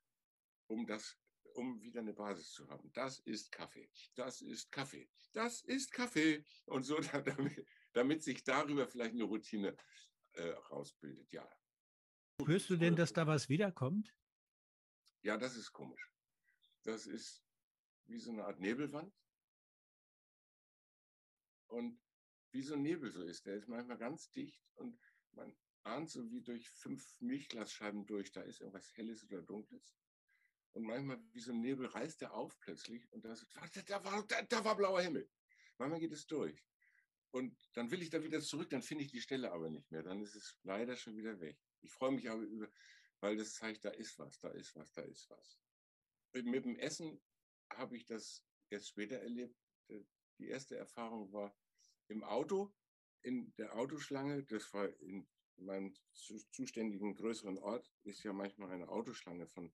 um 0.67 0.87
das 0.87 1.19
um 1.55 1.81
wieder 1.81 2.01
eine 2.01 2.13
Basis 2.13 2.53
zu 2.53 2.69
haben. 2.69 2.93
Das 2.93 3.21
ist 3.21 3.51
Kaffee. 3.53 3.91
Das 4.15 4.43
ist 4.43 4.71
Kaffee. 4.71 5.09
Das 5.33 5.63
ist 5.63 5.93
Kaffee. 5.93 6.45
Und 6.67 6.83
so, 6.83 6.99
damit, 7.25 7.67
damit 7.93 8.23
sich 8.23 8.45
darüber 8.45 8.87
vielleicht 8.87 9.13
eine 9.13 9.25
Routine 9.25 9.77
äh, 10.33 10.51
rausbildet, 10.71 11.33
ja. 11.33 11.49
Hörst 12.45 12.69
du 12.69 12.77
denn, 12.77 12.97
dass 12.97 13.13
da 13.13 13.27
was 13.27 13.49
wiederkommt? 13.49 14.13
Ja, 15.23 15.37
das 15.37 15.57
ist 15.57 15.73
komisch. 15.73 16.11
Das 16.83 17.07
ist 17.07 17.45
wie 18.07 18.19
so 18.19 18.33
eine 18.33 18.45
Art 18.45 18.61
Nebelwand. 18.61 19.15
Und 21.69 22.01
wie 22.51 22.63
so 22.63 22.75
ein 22.75 22.83
Nebel 22.83 23.11
so 23.11 23.23
ist. 23.23 23.47
Der 23.47 23.57
ist 23.57 23.69
manchmal 23.69 23.99
ganz 23.99 24.31
dicht 24.31 24.61
und 24.75 24.99
man 25.33 25.57
ahnt 25.85 26.11
so 26.11 26.31
wie 26.31 26.43
durch 26.43 26.69
fünf 26.71 27.21
Milchglasscheiben 27.21 28.07
durch, 28.07 28.33
da 28.33 28.43
ist 28.43 28.61
irgendwas 28.61 28.95
Helles 28.97 29.25
oder 29.25 29.43
Dunkles. 29.43 29.95
Und 30.75 30.83
manchmal 30.83 31.23
wie 31.33 31.41
so 31.41 31.53
ein 31.53 31.61
Nebel 31.61 31.87
reißt 31.87 32.23
er 32.23 32.35
auf 32.35 32.59
plötzlich 32.59 33.11
und 33.13 33.25
da, 33.25 33.35
da, 33.87 34.05
war, 34.05 34.27
da, 34.27 34.43
da 34.43 34.65
war 34.65 34.77
blauer 34.77 35.01
Himmel. 35.01 35.31
Manchmal 35.79 36.01
geht 36.01 36.13
es 36.13 36.27
durch. 36.27 36.65
Und 37.31 37.57
dann 37.73 37.91
will 37.91 38.03
ich 38.03 38.11
da 38.11 38.23
wieder 38.23 38.41
zurück, 38.41 38.71
dann 38.71 38.83
finde 38.83 39.05
ich 39.05 39.11
die 39.11 39.21
Stelle 39.21 39.53
aber 39.53 39.71
nicht 39.71 39.91
mehr. 39.91 40.03
Dann 40.03 40.21
ist 40.21 40.35
es 40.35 40.59
leider 40.63 40.97
schon 40.97 41.17
wieder 41.17 41.41
weg. 41.41 41.59
Ich 41.81 41.93
freue 41.93 42.13
mich 42.13 42.29
aber 42.29 42.43
über, 42.43 42.69
weil 43.21 43.37
das 43.37 43.55
zeigt, 43.55 43.85
da 43.85 43.91
ist 43.91 44.19
was, 44.19 44.39
da 44.41 44.51
ist 44.51 44.75
was, 44.75 44.93
da 44.93 45.03
ist 45.03 45.31
was. 45.31 45.61
Mit 46.33 46.65
dem 46.65 46.77
Essen 46.77 47.21
habe 47.71 47.97
ich 47.97 48.05
das 48.05 48.45
erst 48.71 48.89
später 48.89 49.19
erlebt. 49.19 49.57
Die 50.39 50.49
erste 50.49 50.77
Erfahrung 50.77 51.33
war 51.33 51.57
im 52.09 52.25
Auto, 52.25 52.75
in 53.23 53.55
der 53.57 53.77
Autoschlange. 53.77 54.43
Das 54.45 54.73
war 54.73 54.89
in 55.01 55.29
meinem 55.57 55.95
zuständigen 56.13 57.15
größeren 57.15 57.59
Ort, 57.59 57.93
ist 58.03 58.25
ja 58.25 58.33
manchmal 58.33 58.73
eine 58.73 58.89
Autoschlange 58.89 59.47
von 59.47 59.73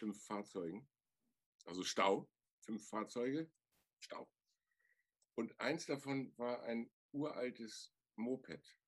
fünf 0.00 0.24
Fahrzeugen. 0.24 0.88
Also 1.66 1.84
Stau, 1.84 2.28
fünf 2.62 2.88
Fahrzeuge, 2.88 3.50
Stau. 4.00 4.28
Und 5.34 5.58
eins 5.60 5.86
davon 5.86 6.36
war 6.38 6.62
ein 6.62 6.90
uraltes 7.12 7.92
Moped. 8.16 8.78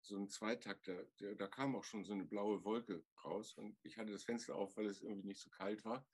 So 0.00 0.16
ein 0.16 0.28
Zweitakter. 0.28 1.04
Der, 1.20 1.34
da 1.34 1.46
kam 1.46 1.76
auch 1.76 1.84
schon 1.84 2.04
so 2.04 2.12
eine 2.12 2.24
blaue 2.24 2.64
Wolke 2.64 3.04
raus. 3.24 3.54
Und 3.54 3.78
ich 3.82 3.98
hatte 3.98 4.12
das 4.12 4.24
Fenster 4.24 4.54
auf, 4.56 4.76
weil 4.76 4.86
es 4.86 5.02
irgendwie 5.02 5.28
nicht 5.28 5.40
so 5.40 5.50
kalt 5.50 5.84
war. 5.84 6.06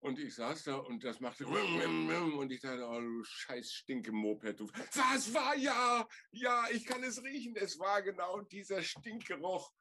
Und 0.00 0.18
ich 0.18 0.34
saß 0.34 0.64
da 0.64 0.76
und 0.76 1.02
das 1.04 1.20
machte 1.20 1.46
und 1.46 2.52
ich 2.52 2.60
dachte, 2.60 2.86
oh 2.86 3.00
du 3.00 3.24
scheiß 3.24 3.72
stinke 3.72 4.12
Moped. 4.12 4.60
Was 4.60 5.32
war 5.32 5.56
ja? 5.56 6.06
Ja, 6.32 6.68
ich 6.70 6.84
kann 6.84 7.02
es 7.02 7.22
riechen. 7.22 7.56
Es 7.56 7.78
war 7.78 8.02
genau 8.02 8.42
dieser 8.42 8.82
Stinkgeruch. 8.82 9.72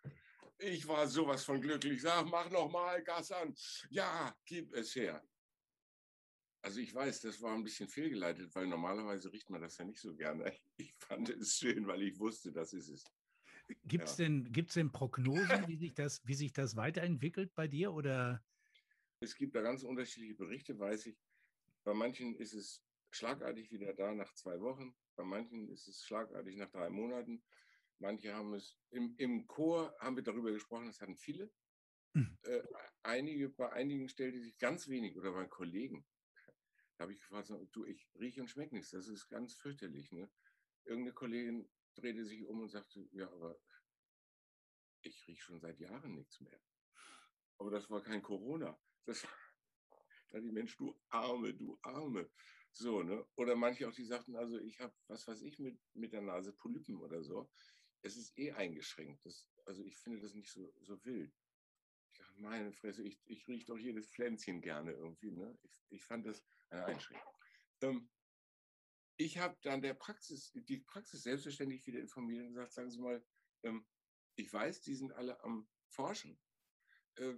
Ich 0.57 0.87
war 0.87 1.07
sowas 1.07 1.43
von 1.43 1.59
glücklich. 1.59 2.01
Sag, 2.01 2.25
mach 2.27 2.49
noch 2.49 2.71
mal 2.71 3.03
Gas 3.03 3.31
an. 3.31 3.53
Ja, 3.89 4.35
gib 4.45 4.73
es 4.73 4.95
her. 4.95 5.21
Also 6.61 6.79
ich 6.79 6.95
weiß, 6.95 7.21
das 7.21 7.41
war 7.41 7.53
ein 7.53 7.63
bisschen 7.63 7.87
fehlgeleitet, 7.87 8.55
weil 8.55 8.65
normalerweise 8.65 9.31
riecht 9.31 9.49
man 9.49 9.61
das 9.61 9.77
ja 9.77 9.85
nicht 9.85 9.99
so 9.99 10.15
gerne. 10.15 10.51
Ich 10.77 10.93
fand 10.97 11.29
es 11.29 11.57
schön, 11.57 11.85
weil 11.87 12.01
ich 12.01 12.19
wusste, 12.19 12.51
das 12.51 12.73
ist 12.73 12.89
es. 12.89 13.03
Gibt 13.83 14.05
es 14.05 14.17
ja. 14.17 14.25
denn, 14.25 14.51
gibt's 14.51 14.73
denn 14.73 14.91
Prognosen, 14.91 15.47
wie 15.67 15.77
sich, 15.77 15.93
das, 15.93 16.21
wie 16.25 16.33
sich 16.33 16.53
das 16.53 16.75
weiterentwickelt 16.75 17.53
bei 17.53 17.67
dir? 17.67 17.93
Oder? 17.93 18.43
Es 19.19 19.35
gibt 19.35 19.55
da 19.55 19.61
ganz 19.61 19.83
unterschiedliche 19.83 20.35
Berichte, 20.35 20.77
weiß 20.77 21.05
ich. 21.07 21.17
Bei 21.83 21.93
manchen 21.93 22.35
ist 22.35 22.53
es 22.53 22.83
schlagartig 23.11 23.71
wieder 23.71 23.93
da 23.93 24.13
nach 24.13 24.33
zwei 24.33 24.59
Wochen. 24.59 24.95
Bei 25.15 25.23
manchen 25.23 25.69
ist 25.69 25.87
es 25.87 26.03
schlagartig 26.03 26.57
nach 26.57 26.71
drei 26.71 26.89
Monaten. 26.89 27.43
Manche 27.99 28.33
haben 28.33 28.53
es, 28.53 28.77
im, 28.91 29.15
im 29.17 29.47
Chor 29.47 29.95
haben 29.99 30.15
wir 30.15 30.23
darüber 30.23 30.51
gesprochen, 30.51 30.87
das 30.87 30.99
hatten 30.99 31.15
viele. 31.15 31.51
Mhm. 32.13 32.37
Äh, 32.43 32.63
einige, 33.03 33.49
bei 33.49 33.71
einigen 33.71 34.09
stellte 34.09 34.39
sich 34.39 34.57
ganz 34.57 34.87
wenig 34.87 35.17
oder 35.17 35.31
bei 35.31 35.45
Kollegen. 35.45 36.05
Da 36.97 37.03
habe 37.03 37.13
ich 37.13 37.19
gefragt, 37.19 37.51
du, 37.71 37.85
ich 37.85 38.09
rieche 38.19 38.41
und 38.41 38.47
schmecke 38.47 38.75
nichts, 38.75 38.91
das 38.91 39.07
ist 39.07 39.27
ganz 39.29 39.55
fürchterlich. 39.55 40.11
Ne? 40.11 40.29
Irgendeine 40.85 41.13
Kollegin 41.13 41.69
drehte 41.95 42.25
sich 42.25 42.45
um 42.45 42.61
und 42.61 42.69
sagte, 42.69 43.07
ja, 43.11 43.29
aber 43.31 43.57
ich 45.01 45.27
rieche 45.27 45.41
schon 45.41 45.59
seit 45.59 45.79
Jahren 45.79 46.15
nichts 46.15 46.39
mehr. 46.39 46.59
Aber 47.57 47.71
das 47.71 47.89
war 47.89 48.01
kein 48.01 48.21
Corona. 48.21 48.77
Das 49.05 49.25
war 50.31 50.41
die 50.41 50.51
Mensch, 50.51 50.75
du 50.77 50.99
Arme, 51.09 51.53
du 51.53 51.77
Arme. 51.81 52.29
So, 52.71 53.03
ne? 53.03 53.25
Oder 53.35 53.55
manche 53.55 53.87
auch, 53.87 53.93
die 53.93 54.03
sagten, 54.03 54.35
also 54.35 54.57
ich 54.59 54.79
habe, 54.79 54.93
was 55.07 55.27
weiß 55.27 55.41
ich, 55.43 55.59
mit, 55.59 55.79
mit 55.93 56.11
der 56.11 56.21
Nase 56.21 56.53
Polypen 56.53 56.97
oder 56.97 57.23
so 57.23 57.49
es 58.05 58.17
ist 58.17 58.37
eh 58.37 58.51
eingeschränkt. 58.51 59.25
Das, 59.25 59.47
also 59.65 59.83
ich 59.83 59.97
finde 59.97 60.19
das 60.19 60.33
nicht 60.35 60.51
so, 60.51 60.71
so 60.81 61.03
wild. 61.03 61.33
Ich 62.11 62.19
dachte, 62.19 62.39
meine 62.39 62.71
Fresse, 62.71 63.03
ich, 63.03 63.19
ich 63.25 63.47
rieche 63.47 63.65
doch 63.65 63.77
jedes 63.77 64.07
Pflänzchen 64.07 64.61
gerne 64.61 64.93
irgendwie. 64.93 65.31
Ne? 65.31 65.57
Ich, 65.63 65.71
ich 65.89 66.03
fand 66.05 66.25
das 66.25 66.45
eine 66.69 66.85
Einschränkung. 66.85 67.33
Ähm, 67.81 68.09
ich 69.17 69.37
habe 69.39 69.57
dann 69.63 69.81
der 69.81 69.95
Praxis, 69.95 70.51
die 70.53 70.77
Praxis 70.77 71.23
selbstverständlich 71.23 71.85
wieder 71.87 71.99
informiert 71.99 72.43
und 72.43 72.53
gesagt, 72.53 72.73
sagen 72.73 72.91
Sie 72.91 72.99
mal, 72.99 73.25
ähm, 73.63 73.85
ich 74.35 74.51
weiß, 74.51 74.81
die 74.81 74.95
sind 74.95 75.11
alle 75.13 75.41
am 75.43 75.67
Forschen. 75.87 76.39
Äh, 77.15 77.35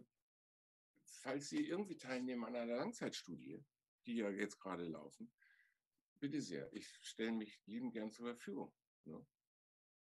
falls 1.06 1.50
Sie 1.50 1.66
irgendwie 1.66 1.98
teilnehmen 1.98 2.44
an 2.44 2.56
einer 2.56 2.76
Langzeitstudie, 2.76 3.64
die 4.06 4.16
ja 4.16 4.30
jetzt 4.30 4.60
gerade 4.60 4.86
laufen, 4.86 5.32
bitte 6.20 6.42
sehr, 6.42 6.72
ich 6.74 6.88
stelle 7.02 7.32
mich 7.32 7.62
lieben 7.68 7.92
gern 7.92 8.12
zur 8.12 8.26
Verfügung. 8.26 8.74
Ne? 9.06 9.26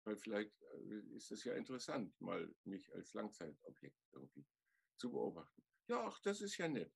Weil 0.05 0.17
vielleicht 0.17 0.61
äh, 0.61 1.15
ist 1.15 1.31
es 1.31 1.43
ja 1.43 1.53
interessant, 1.53 2.19
mal 2.19 2.53
mich 2.63 2.93
als 2.93 3.13
Langzeitobjekt 3.13 3.97
irgendwie 4.11 4.45
zu 4.97 5.11
beobachten. 5.11 5.63
Ja, 5.87 6.05
ach, 6.05 6.19
das 6.19 6.41
ist 6.41 6.57
ja 6.57 6.67
nett. 6.67 6.93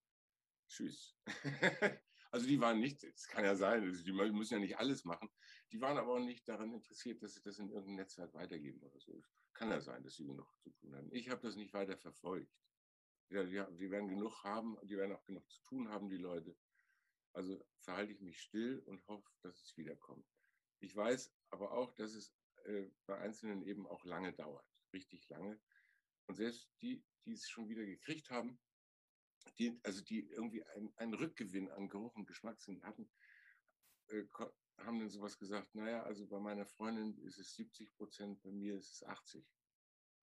Tschüss. 0.68 1.16
also 2.32 2.48
die 2.48 2.60
waren 2.60 2.80
nicht, 2.80 3.04
es 3.04 3.28
kann 3.28 3.46
ja 3.46 3.56
sein, 3.56 3.84
also 3.84 4.04
die 4.04 4.12
müssen 4.12 4.56
ja 4.56 4.60
nicht 4.60 4.78
alles 4.78 5.06
machen. 5.06 5.30
Die 5.72 5.82
waren 5.82 5.98
aber 5.98 6.16
auch 6.16 6.20
nicht 6.20 6.48
daran 6.48 6.74
interessiert, 6.74 7.22
dass 7.22 7.34
sie 7.34 7.42
das 7.42 7.60
in 7.60 7.70
irgendeinem 7.70 7.98
Netzwerk 7.98 8.34
weitergeben 8.34 8.82
oder 8.82 9.00
so. 9.00 9.22
Kann 9.54 9.70
ja 9.70 9.82
sein, 9.82 10.04
dass 10.04 10.16
sie 10.16 10.26
genug 10.26 10.48
zu 10.60 10.70
tun 10.72 10.96
haben. 10.96 11.12
Ich 11.12 11.30
habe 11.30 11.42
das 11.42 11.56
nicht 11.56 11.74
weiter 11.74 11.98
verfolgt. 11.98 12.54
Ja, 13.30 13.44
die, 13.44 13.62
die 13.78 13.92
werden 13.92 14.08
genug 14.08 14.44
haben, 14.44 14.78
die 14.84 14.96
werden 14.96 15.14
auch 15.14 15.26
genug 15.26 15.50
zu 15.50 15.62
tun 15.64 15.90
haben, 15.90 16.10
die 16.10 16.18
Leute. 16.18 16.56
Also 17.34 17.66
verhalte 17.80 18.14
ich 18.14 18.22
mich 18.22 18.40
still 18.40 18.80
und 18.86 19.06
hoffe, 19.08 19.30
dass 19.42 19.62
es 19.62 19.76
wiederkommt. 19.76 20.26
Ich 20.80 20.96
weiß 20.96 21.34
aber 21.50 21.72
auch, 21.72 21.94
dass 21.94 22.14
es 22.14 22.34
äh, 22.68 22.92
bei 23.06 23.18
Einzelnen 23.18 23.64
eben 23.64 23.88
auch 23.88 24.04
lange 24.06 24.34
dauert, 24.34 24.66
richtig 24.94 25.28
lange. 25.30 25.60
Und 26.28 26.36
selbst 26.36 26.70
die, 26.82 27.04
die 27.26 27.34
es 27.34 27.48
schon 27.50 27.70
wieder 27.70 27.86
gekriegt 27.86 28.30
haben, 28.30 28.60
die, 29.58 29.80
also 29.84 30.02
die 30.04 30.28
irgendwie 30.30 30.64
einen, 30.64 30.94
einen 30.98 31.14
Rückgewinn 31.14 31.70
an 31.72 31.88
Geruch 31.88 32.16
und 32.16 32.28
Geschmackssinn 32.28 32.84
hatten, 32.84 33.10
äh, 34.08 34.24
haben 34.78 35.00
dann 35.00 35.10
sowas 35.10 35.38
gesagt, 35.38 35.74
naja, 35.74 36.04
also 36.04 36.28
bei 36.28 36.40
meiner 36.40 36.66
Freundin 36.66 37.18
ist 37.24 37.40
es 37.40 37.56
70 37.56 37.94
Prozent, 37.96 38.42
bei 38.44 38.52
mir 38.52 38.76
ist 38.76 38.92
es 38.92 39.04
80. 39.04 39.48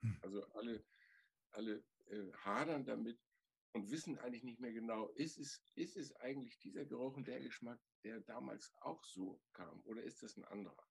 Hm. 0.02 0.18
Also 0.22 0.46
alle, 0.52 0.84
alle 1.50 1.84
äh, 2.06 2.32
hadern 2.44 2.84
damit 2.84 3.18
und 3.72 3.90
wissen 3.90 4.18
eigentlich 4.18 4.44
nicht 4.44 4.60
mehr 4.60 4.72
genau, 4.72 5.08
ist 5.08 5.38
es, 5.38 5.62
ist 5.74 5.96
es 5.96 6.14
eigentlich 6.16 6.58
dieser 6.58 6.84
Geruch 6.84 7.16
und 7.16 7.26
der 7.26 7.40
Geschmack, 7.40 7.80
der 8.04 8.20
damals 8.20 8.72
auch 8.80 9.02
so 9.04 9.42
kam 9.52 9.80
oder 9.82 10.02
ist 10.02 10.22
das 10.22 10.36
ein 10.36 10.44
anderer? 10.44 10.86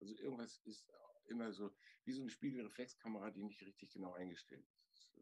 Also 0.00 0.14
irgendwas 0.16 0.58
ist 0.64 0.86
immer 1.28 1.52
so 1.52 1.74
wie 2.04 2.12
so 2.12 2.22
eine 2.22 2.30
Spiegelreflexkamera, 2.30 3.30
die 3.30 3.42
nicht 3.42 3.62
richtig 3.62 3.92
genau 3.92 4.12
eingestellt 4.14 4.64
ist. 4.92 5.12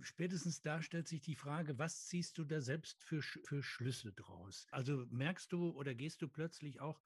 Spätestens 0.00 0.62
da 0.62 0.82
stellt 0.82 1.08
sich 1.08 1.20
die 1.20 1.34
Frage, 1.34 1.78
was 1.78 2.06
ziehst 2.06 2.38
du 2.38 2.44
da 2.44 2.60
selbst 2.60 3.02
für, 3.02 3.22
für 3.22 3.62
Schlüsse 3.62 4.12
draus? 4.12 4.66
Also 4.70 5.06
merkst 5.10 5.52
du 5.52 5.70
oder 5.70 5.94
gehst 5.94 6.22
du 6.22 6.28
plötzlich 6.28 6.80
auch, 6.80 7.00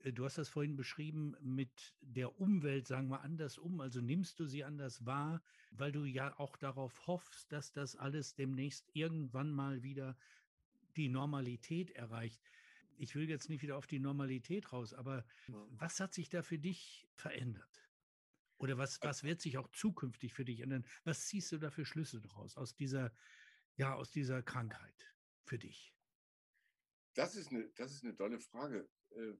äh, 0.00 0.12
du 0.12 0.24
hast 0.24 0.38
das 0.38 0.48
vorhin 0.48 0.76
beschrieben, 0.76 1.36
mit 1.40 1.94
der 2.00 2.40
Umwelt, 2.40 2.86
sagen 2.86 3.08
wir, 3.08 3.22
anders 3.22 3.58
um? 3.58 3.80
Also 3.80 4.00
nimmst 4.00 4.38
du 4.38 4.46
sie 4.46 4.64
anders 4.64 5.04
wahr, 5.04 5.42
weil 5.70 5.92
du 5.92 6.04
ja 6.04 6.38
auch 6.38 6.56
darauf 6.56 7.06
hoffst, 7.06 7.50
dass 7.52 7.72
das 7.72 7.96
alles 7.96 8.34
demnächst 8.34 8.88
irgendwann 8.94 9.50
mal 9.50 9.82
wieder 9.82 10.16
die 10.96 11.08
Normalität 11.08 11.90
erreicht 11.90 12.40
ich 12.98 13.14
will 13.14 13.28
jetzt 13.28 13.48
nicht 13.48 13.62
wieder 13.62 13.76
auf 13.76 13.86
die 13.86 13.98
Normalität 13.98 14.72
raus, 14.72 14.92
aber 14.92 15.24
was 15.70 16.00
hat 16.00 16.14
sich 16.14 16.28
da 16.28 16.42
für 16.42 16.58
dich 16.58 17.08
verändert? 17.14 17.90
Oder 18.58 18.78
was, 18.78 19.00
was 19.02 19.22
wird 19.22 19.40
sich 19.40 19.58
auch 19.58 19.68
zukünftig 19.68 20.32
für 20.32 20.44
dich 20.44 20.60
ändern? 20.60 20.86
Was 21.04 21.26
ziehst 21.26 21.52
du 21.52 21.58
da 21.58 21.70
für 21.70 21.84
Schlüsse 21.84 22.20
daraus 22.20 22.56
aus 22.56 22.74
dieser, 22.74 23.12
ja, 23.76 23.94
aus 23.94 24.10
dieser 24.10 24.42
Krankheit 24.42 25.14
für 25.44 25.58
dich? 25.58 25.94
Das 27.14 27.36
ist 27.36 27.50
eine, 27.50 27.68
das 27.76 27.92
ist 27.92 28.04
eine 28.04 28.16
tolle 28.16 28.40
Frage, 28.40 28.88
äh, 29.10 29.34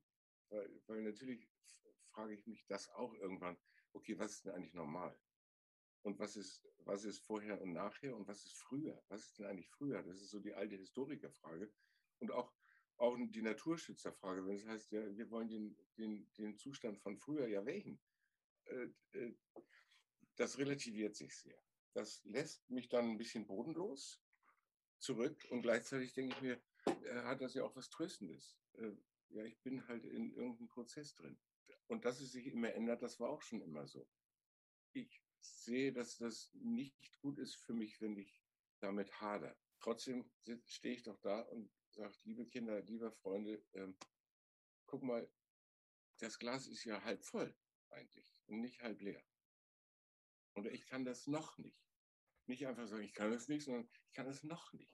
weil, 0.51 0.83
weil 0.87 1.03
natürlich 1.03 1.49
frage 2.11 2.35
ich 2.35 2.47
mich 2.47 2.66
das 2.66 2.88
auch 2.90 3.14
irgendwann. 3.14 3.57
Okay, 3.92 4.19
was 4.19 4.33
ist 4.33 4.45
denn 4.45 4.53
eigentlich 4.53 4.75
normal? 4.75 5.19
und 6.07 6.21
was 6.21 6.37
ist, 6.37 6.64
was 6.85 7.05
ist 7.05 7.19
vorher 7.19 7.61
und 7.61 7.73
nachher 7.73 8.16
und 8.16 8.29
was 8.29 8.45
ist 8.45 8.53
früher? 8.53 9.03
Was 9.09 9.27
ist 9.27 9.40
denn 9.40 9.47
eigentlich 9.47 9.69
früher? 9.71 10.01
Das 10.05 10.21
ist 10.23 10.31
so 10.31 10.38
die 10.38 10.55
alte 10.55 10.77
Historikerfrage 10.77 11.69
und 12.21 12.31
auch, 12.31 12.55
auch 12.98 13.16
die 13.18 13.42
Naturschützerfrage. 13.42 14.46
Wenn 14.46 14.56
es 14.56 14.66
heißt, 14.66 14.92
ja, 14.92 15.16
wir 15.16 15.30
wollen 15.30 15.48
den, 15.48 15.76
den, 15.96 16.32
den 16.38 16.56
Zustand 16.56 16.98
von 16.98 17.16
früher, 17.18 17.46
ja 17.46 17.64
welchen? 17.64 18.00
Äh, 18.64 18.88
äh, 19.12 19.35
das 20.37 20.59
relativiert 20.59 21.16
sich 21.16 21.37
sehr. 21.37 21.59
Das 21.92 22.22
lässt 22.24 22.68
mich 22.68 22.88
dann 22.88 23.11
ein 23.11 23.18
bisschen 23.18 23.46
bodenlos 23.46 24.22
zurück 24.98 25.46
und 25.50 25.62
gleichzeitig 25.62 26.12
denke 26.12 26.35
ich 26.35 26.42
mir, 26.42 26.62
äh, 27.04 27.22
hat 27.22 27.40
das 27.40 27.54
ja 27.54 27.64
auch 27.64 27.76
was 27.76 27.88
Tröstendes. 27.88 28.59
Ja, 29.30 29.44
ich 29.44 29.59
bin 29.62 29.87
halt 29.88 30.04
in 30.04 30.32
irgendeinem 30.35 30.68
Prozess 30.68 31.14
drin. 31.14 31.38
Und 31.88 32.04
dass 32.04 32.20
es 32.20 32.32
sich 32.32 32.46
immer 32.46 32.72
ändert, 32.74 33.02
das 33.02 33.18
war 33.18 33.30
auch 33.30 33.42
schon 33.42 33.61
immer 33.61 33.87
so. 33.87 34.09
Ich 34.92 35.22
sehe, 35.40 35.92
dass 35.92 36.18
das 36.18 36.50
nicht 36.54 37.18
gut 37.20 37.38
ist 37.38 37.54
für 37.56 37.72
mich, 37.72 38.00
wenn 38.00 38.16
ich 38.16 38.42
damit 38.80 39.20
hader. 39.20 39.56
Trotzdem 39.80 40.30
stehe 40.64 40.94
ich 40.94 41.02
doch 41.02 41.18
da 41.20 41.40
und 41.40 41.70
sage, 41.96 42.14
liebe 42.24 42.46
Kinder, 42.46 42.80
liebe 42.82 43.11
Freunde, 43.11 43.64
ähm, 43.72 43.96
guck 44.87 45.02
mal, 45.02 45.28
das 46.18 46.38
Glas 46.38 46.66
ist 46.66 46.85
ja 46.85 47.02
halb 47.02 47.24
voll 47.24 47.54
eigentlich 47.90 48.35
und 48.46 48.61
nicht 48.61 48.80
halb 48.82 49.00
leer. 49.00 49.22
Und 50.54 50.66
ich 50.66 50.87
kann 50.87 51.04
das 51.04 51.26
noch 51.26 51.59
nicht. 51.59 51.78
Nicht 52.46 52.66
einfach 52.66 52.87
sagen, 52.87 53.02
ich 53.02 53.12
kann 53.12 53.30
das 53.30 53.48
nicht, 53.48 53.64
sondern 53.64 53.88
ich 54.04 54.12
kann 54.12 54.26
das 54.26 54.42
noch 54.44 54.72
nicht. 54.72 54.92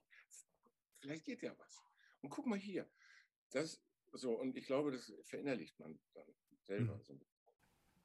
Vielleicht 0.98 1.24
geht 1.24 1.42
ja 1.42 1.56
was. 1.58 1.82
Und 2.20 2.30
guck 2.30 2.46
mal 2.46 2.58
hier. 2.58 2.90
Das, 3.50 3.84
so, 4.12 4.32
und 4.38 4.56
ich 4.56 4.66
glaube, 4.66 4.92
das 4.92 5.12
verinnerlicht 5.24 5.78
man 5.78 6.00
dann 6.14 6.34
selber. 6.62 6.96
Mhm. 7.08 7.20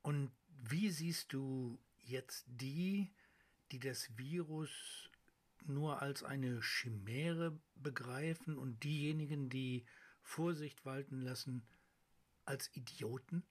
Und 0.02 0.32
wie 0.48 0.90
siehst 0.90 1.34
du 1.34 1.80
jetzt 1.98 2.46
die, 2.48 3.14
die 3.72 3.80
das 3.80 4.18
Virus 4.18 5.07
nur 5.68 6.02
als 6.02 6.24
eine 6.24 6.62
Chimäre 6.62 7.60
begreifen 7.76 8.58
und 8.58 8.84
diejenigen, 8.84 9.50
die 9.50 9.86
Vorsicht 10.22 10.86
walten 10.86 11.22
lassen, 11.22 11.68
als 12.46 12.74
Idioten? 12.76 13.46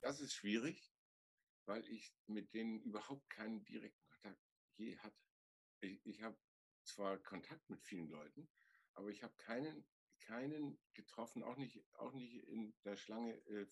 Das 0.00 0.20
ist 0.20 0.34
schwierig, 0.34 0.92
weil 1.66 1.86
ich 1.88 2.12
mit 2.26 2.52
denen 2.54 2.80
überhaupt 2.82 3.28
keinen 3.30 3.64
direkten 3.64 4.10
Kontakt 4.10 4.40
je 4.76 4.96
hatte. 4.98 5.22
Ich, 5.80 6.04
ich 6.06 6.22
habe 6.22 6.36
zwar 6.84 7.18
Kontakt 7.18 7.68
mit 7.70 7.82
vielen 7.82 8.08
Leuten, 8.08 8.48
aber 8.94 9.10
ich 9.10 9.22
habe 9.22 9.34
keinen, 9.36 9.84
keinen 10.20 10.78
getroffen, 10.94 11.42
auch 11.42 11.56
nicht, 11.56 11.84
auch 11.94 12.12
nicht 12.12 12.34
in 12.48 12.74
der 12.84 12.96
Schlange 12.96 13.34
äh, 13.46 13.66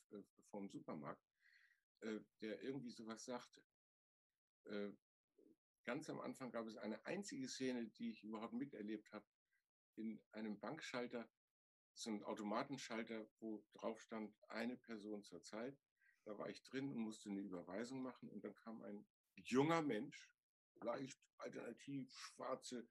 vom 0.50 0.68
Supermarkt, 0.68 1.22
äh, 2.00 2.20
der 2.40 2.62
irgendwie 2.62 2.92
sowas 2.92 3.24
sagte. 3.24 3.62
Äh, 4.64 4.92
ganz 5.84 6.08
am 6.10 6.20
Anfang 6.20 6.50
gab 6.50 6.66
es 6.66 6.76
eine 6.76 7.04
einzige 7.06 7.48
Szene, 7.48 7.86
die 7.98 8.10
ich 8.10 8.22
überhaupt 8.22 8.54
miterlebt 8.54 9.12
habe, 9.12 9.24
in 9.96 10.20
einem 10.32 10.58
Bankschalter, 10.58 11.28
so 11.94 12.10
ein 12.10 12.22
Automatenschalter, 12.22 13.28
wo 13.40 13.64
drauf 13.72 14.00
stand, 14.00 14.32
eine 14.48 14.76
Person 14.76 15.24
zur 15.24 15.42
Zeit. 15.42 15.76
Da 16.24 16.38
war 16.38 16.48
ich 16.48 16.62
drin 16.62 16.90
und 16.90 16.98
musste 16.98 17.30
eine 17.30 17.40
Überweisung 17.40 18.02
machen 18.02 18.28
und 18.28 18.44
dann 18.44 18.54
kam 18.54 18.82
ein 18.82 19.06
junger 19.34 19.82
Mensch, 19.82 20.30
leicht 20.74 21.18
alternativ, 21.38 22.12
schwarze 22.12 22.88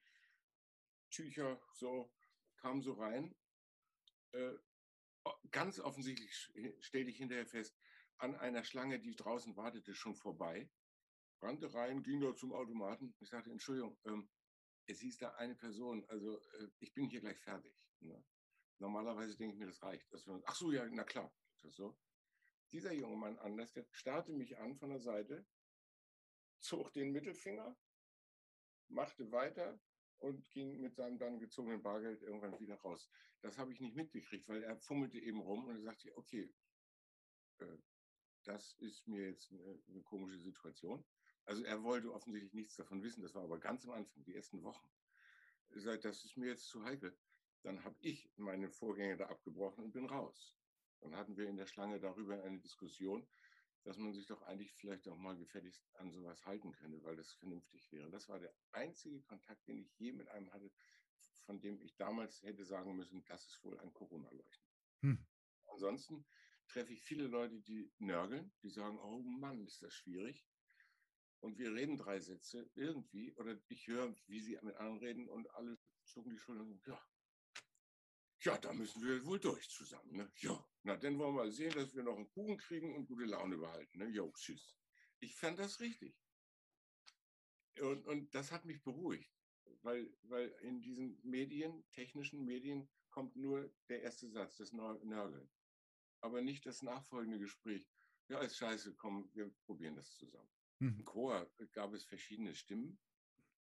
Tücher, 1.09 1.61
so, 1.73 2.11
kam 2.57 2.81
so 2.81 2.93
rein. 2.93 3.35
Äh, 4.33 4.55
ganz 5.51 5.79
offensichtlich 5.79 6.33
stellte 6.79 7.09
ich 7.09 7.17
hinterher 7.17 7.45
fest, 7.45 7.77
an 8.17 8.35
einer 8.35 8.63
Schlange, 8.63 8.99
die 8.99 9.15
draußen 9.15 9.55
wartete, 9.55 9.93
schon 9.93 10.15
vorbei 10.15 10.69
rannte 11.41 11.73
rein, 11.73 12.03
ging 12.03 12.19
dort 12.19 12.37
zum 12.37 12.53
Automaten. 12.53 13.15
Ich 13.19 13.29
sagte, 13.29 13.51
Entschuldigung, 13.51 13.97
ähm, 14.05 14.29
es 14.87 14.99
hieß 14.99 15.17
da 15.17 15.31
eine 15.35 15.55
Person, 15.55 16.05
also 16.09 16.37
äh, 16.37 16.67
ich 16.79 16.93
bin 16.93 17.05
hier 17.05 17.21
gleich 17.21 17.39
fertig. 17.39 17.73
Ne? 17.99 18.23
Normalerweise 18.79 19.35
denke 19.37 19.53
ich 19.53 19.59
mir, 19.59 19.67
das 19.67 19.81
reicht. 19.81 20.11
Das 20.11 20.27
ach 20.45 20.55
so, 20.55 20.71
ja, 20.71 20.87
na 20.89 21.03
klar. 21.03 21.33
So. 21.69 21.97
Dieser 22.71 22.93
junge 22.93 23.17
Mann 23.17 23.37
anders, 23.39 23.73
der 23.73 23.85
starrte 23.91 24.31
mich 24.31 24.57
an 24.57 24.77
von 24.77 24.89
der 24.89 24.99
Seite, 24.99 25.45
zog 26.59 26.93
den 26.93 27.11
Mittelfinger, 27.11 27.75
machte 28.87 29.31
weiter 29.31 29.79
und 30.19 30.49
ging 30.51 30.79
mit 30.79 30.95
seinem 30.95 31.17
dann 31.17 31.39
gezogenen 31.39 31.81
Bargeld 31.81 32.21
irgendwann 32.21 32.59
wieder 32.59 32.75
raus. 32.75 33.09
Das 33.41 33.57
habe 33.57 33.71
ich 33.73 33.79
nicht 33.79 33.95
mitgekriegt, 33.95 34.47
weil 34.47 34.63
er 34.63 34.77
fummelte 34.77 35.19
eben 35.19 35.41
rum 35.41 35.65
und 35.65 35.75
er 35.75 35.81
sagte, 35.81 36.15
okay, 36.17 36.53
äh, 37.59 37.77
das 38.43 38.73
ist 38.79 39.07
mir 39.07 39.29
jetzt 39.29 39.51
eine, 39.51 39.81
eine 39.87 40.01
komische 40.03 40.39
Situation. 40.39 41.05
Also 41.47 41.63
er 41.63 41.81
wollte 41.81 42.13
offensichtlich 42.13 42.53
nichts 42.53 42.75
davon 42.75 43.01
wissen. 43.01 43.21
Das 43.21 43.33
war 43.33 43.43
aber 43.43 43.57
ganz 43.57 43.85
am 43.85 43.91
Anfang, 43.91 44.21
die 44.25 44.35
ersten 44.35 44.63
Wochen. 44.63 44.85
Er 45.69 45.79
sagt, 45.79 46.03
das 46.03 46.25
ist 46.25 46.35
mir 46.35 46.49
jetzt 46.49 46.67
zu 46.67 46.83
heikel. 46.83 47.17
Dann 47.63 47.83
habe 47.85 47.95
ich 48.01 48.29
meine 48.35 48.69
Vorgänge 48.69 49.15
da 49.15 49.27
abgebrochen 49.27 49.85
und 49.85 49.93
bin 49.93 50.05
raus. 50.05 50.57
Dann 50.99 51.15
hatten 51.15 51.37
wir 51.37 51.47
in 51.47 51.55
der 51.55 51.65
Schlange 51.65 52.01
darüber 52.01 52.43
eine 52.43 52.59
Diskussion, 52.59 53.25
dass 53.83 53.97
man 53.97 54.11
sich 54.11 54.25
doch 54.27 54.41
eigentlich 54.41 54.73
vielleicht 54.73 55.07
auch 55.07 55.15
mal 55.15 55.37
gefälligst 55.37 55.87
an 55.95 56.11
sowas 56.11 56.45
halten 56.45 56.73
könnte, 56.73 57.01
weil 57.05 57.15
das 57.15 57.31
vernünftig 57.31 57.89
wäre. 57.93 58.11
Das 58.11 58.27
war 58.27 58.39
der 58.39 58.53
einzige 58.73 59.21
Kontakt, 59.21 59.65
den 59.69 59.79
ich 59.79 59.97
je 59.97 60.11
mit 60.11 60.27
einem 60.27 60.51
hatte, 60.51 60.69
von 61.45 61.61
dem 61.61 61.79
ich 61.79 61.95
damals 61.95 62.43
hätte 62.43 62.65
sagen 62.65 62.97
müssen, 62.97 63.23
das 63.23 63.47
ist 63.47 63.63
wohl 63.63 63.79
ein 63.79 63.93
Corona-Leuchten. 63.93 64.67
Hm. 64.99 65.25
Ansonsten 65.67 66.25
treffe 66.67 66.91
ich 66.91 67.01
viele 67.01 67.27
Leute, 67.27 67.61
die 67.61 67.89
nörgeln, 67.99 68.51
die 68.63 68.69
sagen, 68.69 68.99
oh 68.99 69.21
Mann, 69.21 69.65
ist 69.65 69.81
das 69.81 69.93
schwierig 69.93 70.45
und 71.39 71.57
wir 71.57 71.73
reden 71.73 71.97
drei 71.97 72.19
Sätze 72.19 72.69
irgendwie, 72.75 73.33
oder 73.35 73.59
ich 73.67 73.87
höre, 73.87 74.15
wie 74.27 74.41
sie 74.41 74.57
mit 74.61 74.75
anderen 74.75 74.99
reden 74.99 75.29
und 75.29 75.49
alle 75.51 75.77
zucken 76.03 76.31
die 76.31 76.37
Schultern 76.37 76.71
und 76.71 76.85
ja, 76.85 77.01
ja, 78.43 78.57
da 78.57 78.71
müssen 78.71 79.03
wir 79.03 79.25
wohl 79.25 79.39
durch 79.39 79.67
zusammen. 79.69 80.15
Ne? 80.15 80.31
Ja, 80.37 80.63
na, 80.83 80.95
dann 80.95 81.17
wollen 81.17 81.35
wir 81.35 81.43
mal 81.43 81.51
sehen, 81.51 81.73
dass 81.73 81.95
wir 81.95 82.03
noch 82.03 82.15
einen 82.15 82.29
Kuchen 82.29 82.57
kriegen 82.57 82.95
und 82.95 83.07
gute 83.07 83.25
Laune 83.25 83.57
behalten. 83.57 83.97
Ne? 83.97 84.07
Jo, 84.09 84.31
tschüss. 84.31 84.77
Ich 85.19 85.35
fand 85.35 85.57
das 85.57 85.79
richtig. 85.79 86.15
Und, 87.79 88.05
und 88.05 88.33
das 88.35 88.51
hat 88.51 88.65
mich 88.65 88.83
beruhigt, 88.83 89.31
weil, 89.81 90.15
weil 90.23 90.49
in 90.61 90.81
diesen 90.81 91.19
Medien, 91.23 91.83
technischen 91.91 92.45
Medien, 92.45 92.89
kommt 93.09 93.35
nur 93.35 93.73
der 93.89 94.03
erste 94.03 94.29
Satz, 94.29 94.57
das 94.57 94.71
Nörgeln. 94.71 95.51
Aber 96.21 96.41
nicht 96.41 96.65
das 96.65 96.81
nachfolgende 96.83 97.39
Gespräch. 97.39 97.87
Ja, 98.29 98.39
ist 98.39 98.57
scheiße, 98.57 98.95
komm, 98.95 99.29
wir 99.33 99.49
probieren 99.65 99.95
das 99.95 100.15
zusammen. 100.15 100.56
Mhm. 100.79 100.99
Im 100.99 101.05
Chor 101.05 101.49
gab 101.73 101.93
es 101.93 102.03
verschiedene 102.03 102.55
Stimmen 102.55 102.99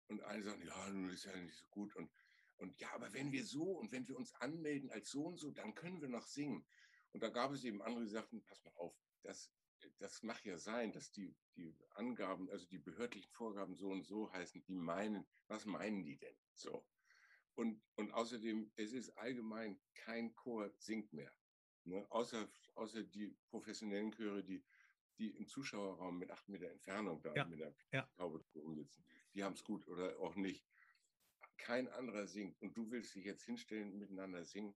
und 0.08 0.22
eine 0.22 0.42
sagen, 0.42 0.62
ja, 0.66 0.88
nun 0.90 1.10
ist 1.10 1.24
ja 1.24 1.36
nicht 1.36 1.56
so 1.56 1.66
gut 1.68 1.94
und, 1.96 2.10
und 2.56 2.78
ja, 2.78 2.92
aber 2.92 3.12
wenn 3.12 3.32
wir 3.32 3.44
so 3.44 3.64
und 3.78 3.92
wenn 3.92 4.06
wir 4.06 4.16
uns 4.16 4.32
anmelden 4.34 4.90
als 4.90 5.10
so 5.10 5.24
und 5.24 5.38
so, 5.38 5.50
dann 5.50 5.74
können 5.74 6.00
wir 6.00 6.08
noch 6.08 6.26
singen. 6.26 6.66
Und 7.12 7.22
da 7.22 7.28
gab 7.28 7.52
es 7.52 7.64
eben 7.64 7.82
andere, 7.82 8.04
die 8.04 8.10
sagten, 8.10 8.44
pass 8.44 8.62
mal 8.64 8.72
auf, 8.72 8.94
das, 9.22 9.50
das 9.98 10.22
mag 10.22 10.44
ja 10.44 10.58
sein, 10.58 10.92
dass 10.92 11.10
die, 11.12 11.34
die 11.56 11.74
Angaben, 11.90 12.50
also 12.50 12.66
die 12.66 12.78
behördlichen 12.78 13.30
Vorgaben 13.32 13.74
so 13.74 13.88
und 13.88 14.04
so 14.04 14.30
heißen, 14.32 14.62
die 14.64 14.74
meinen, 14.74 15.26
was 15.48 15.64
meinen 15.64 16.04
die 16.04 16.18
denn? 16.18 16.36
So. 16.54 16.86
Und, 17.54 17.82
und 17.94 18.12
außerdem, 18.12 18.70
es 18.76 18.92
ist 18.92 19.16
allgemein, 19.16 19.80
kein 19.94 20.34
Chor 20.34 20.70
singt 20.76 21.12
mehr. 21.14 21.32
Ne? 21.84 22.06
Außer, 22.10 22.50
außer 22.74 23.02
die 23.02 23.34
professionellen 23.48 24.12
Chöre, 24.12 24.44
die 24.44 24.62
die 25.18 25.30
im 25.30 25.46
Zuschauerraum 25.46 26.18
mit 26.18 26.30
acht 26.30 26.48
Meter 26.48 26.70
Entfernung 26.70 27.22
da 27.22 27.34
ja. 27.34 27.44
mit 27.44 27.60
der 27.60 27.74
ja. 27.92 28.08
Taube 28.16 28.44
rumsitzen. 28.54 29.04
Die 29.34 29.42
haben 29.42 29.54
es 29.54 29.64
gut 29.64 29.86
oder 29.88 30.18
auch 30.20 30.34
nicht. 30.36 30.66
Kein 31.56 31.88
anderer 31.88 32.26
singt 32.26 32.60
und 32.60 32.76
du 32.76 32.90
willst 32.90 33.14
dich 33.14 33.24
jetzt 33.24 33.44
hinstellen 33.44 33.92
und 33.92 33.98
miteinander 33.98 34.44
singen. 34.44 34.74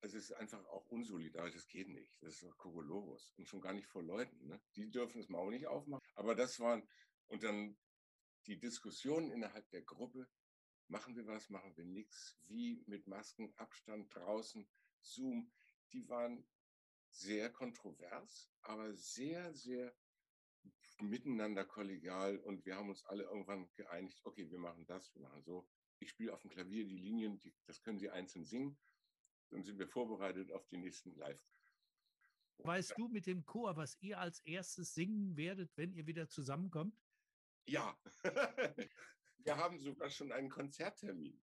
Also 0.00 0.18
es 0.18 0.30
ist 0.30 0.36
einfach 0.36 0.64
auch 0.66 0.86
unsolidarisch, 0.86 1.54
das 1.54 1.68
geht 1.68 1.88
nicht. 1.88 2.22
Das 2.22 2.34
ist 2.34 2.44
doch 2.44 2.56
Kokolores 2.56 3.32
und 3.36 3.48
schon 3.48 3.60
gar 3.60 3.72
nicht 3.72 3.86
vor 3.86 4.02
Leuten. 4.02 4.46
Ne? 4.46 4.60
Die 4.74 4.90
dürfen 4.90 5.18
das 5.18 5.28
Maul 5.28 5.50
nicht 5.50 5.66
aufmachen. 5.66 6.06
Aber 6.14 6.34
das 6.34 6.60
waren, 6.60 6.88
und 7.28 7.42
dann 7.42 7.76
die 8.46 8.58
Diskussionen 8.58 9.30
innerhalb 9.30 9.68
der 9.70 9.82
Gruppe, 9.82 10.28
machen 10.88 11.16
wir 11.16 11.26
was, 11.26 11.50
machen 11.50 11.76
wir 11.76 11.84
nichts, 11.84 12.38
wie 12.46 12.82
mit 12.86 13.06
Masken, 13.06 13.52
Abstand 13.56 14.14
draußen, 14.14 14.68
Zoom, 15.00 15.50
die 15.92 16.08
waren 16.08 16.46
sehr 17.18 17.50
kontrovers, 17.50 18.50
aber 18.62 18.94
sehr, 18.94 19.54
sehr 19.54 19.94
miteinander 21.00 21.64
kollegial 21.64 22.38
und 22.38 22.64
wir 22.64 22.76
haben 22.76 22.88
uns 22.88 23.04
alle 23.04 23.24
irgendwann 23.24 23.72
geeinigt, 23.74 24.20
okay, 24.24 24.50
wir 24.50 24.58
machen 24.58 24.86
das, 24.86 25.14
wir 25.14 25.22
machen 25.22 25.42
so. 25.42 25.68
Ich 25.98 26.10
spiele 26.10 26.32
auf 26.32 26.42
dem 26.42 26.50
Klavier 26.50 26.86
die 26.86 26.98
Linien, 26.98 27.38
die, 27.38 27.54
das 27.64 27.82
können 27.82 27.98
Sie 27.98 28.10
einzeln 28.10 28.44
singen. 28.44 28.78
Dann 29.50 29.62
sind 29.62 29.78
wir 29.78 29.88
vorbereitet 29.88 30.50
auf 30.52 30.66
die 30.66 30.76
nächsten 30.76 31.14
Live. 31.14 31.40
Weißt 32.58 32.94
du 32.96 33.08
mit 33.08 33.26
dem 33.26 33.44
Chor, 33.44 33.76
was 33.76 33.96
ihr 34.00 34.18
als 34.18 34.40
erstes 34.40 34.94
singen 34.94 35.36
werdet, 35.36 35.76
wenn 35.76 35.92
ihr 35.92 36.06
wieder 36.06 36.28
zusammenkommt? 36.28 36.98
Ja, 37.66 37.98
wir 39.38 39.56
haben 39.56 39.78
sogar 39.78 40.10
schon 40.10 40.32
einen 40.32 40.48
Konzerttermin. 40.48 41.40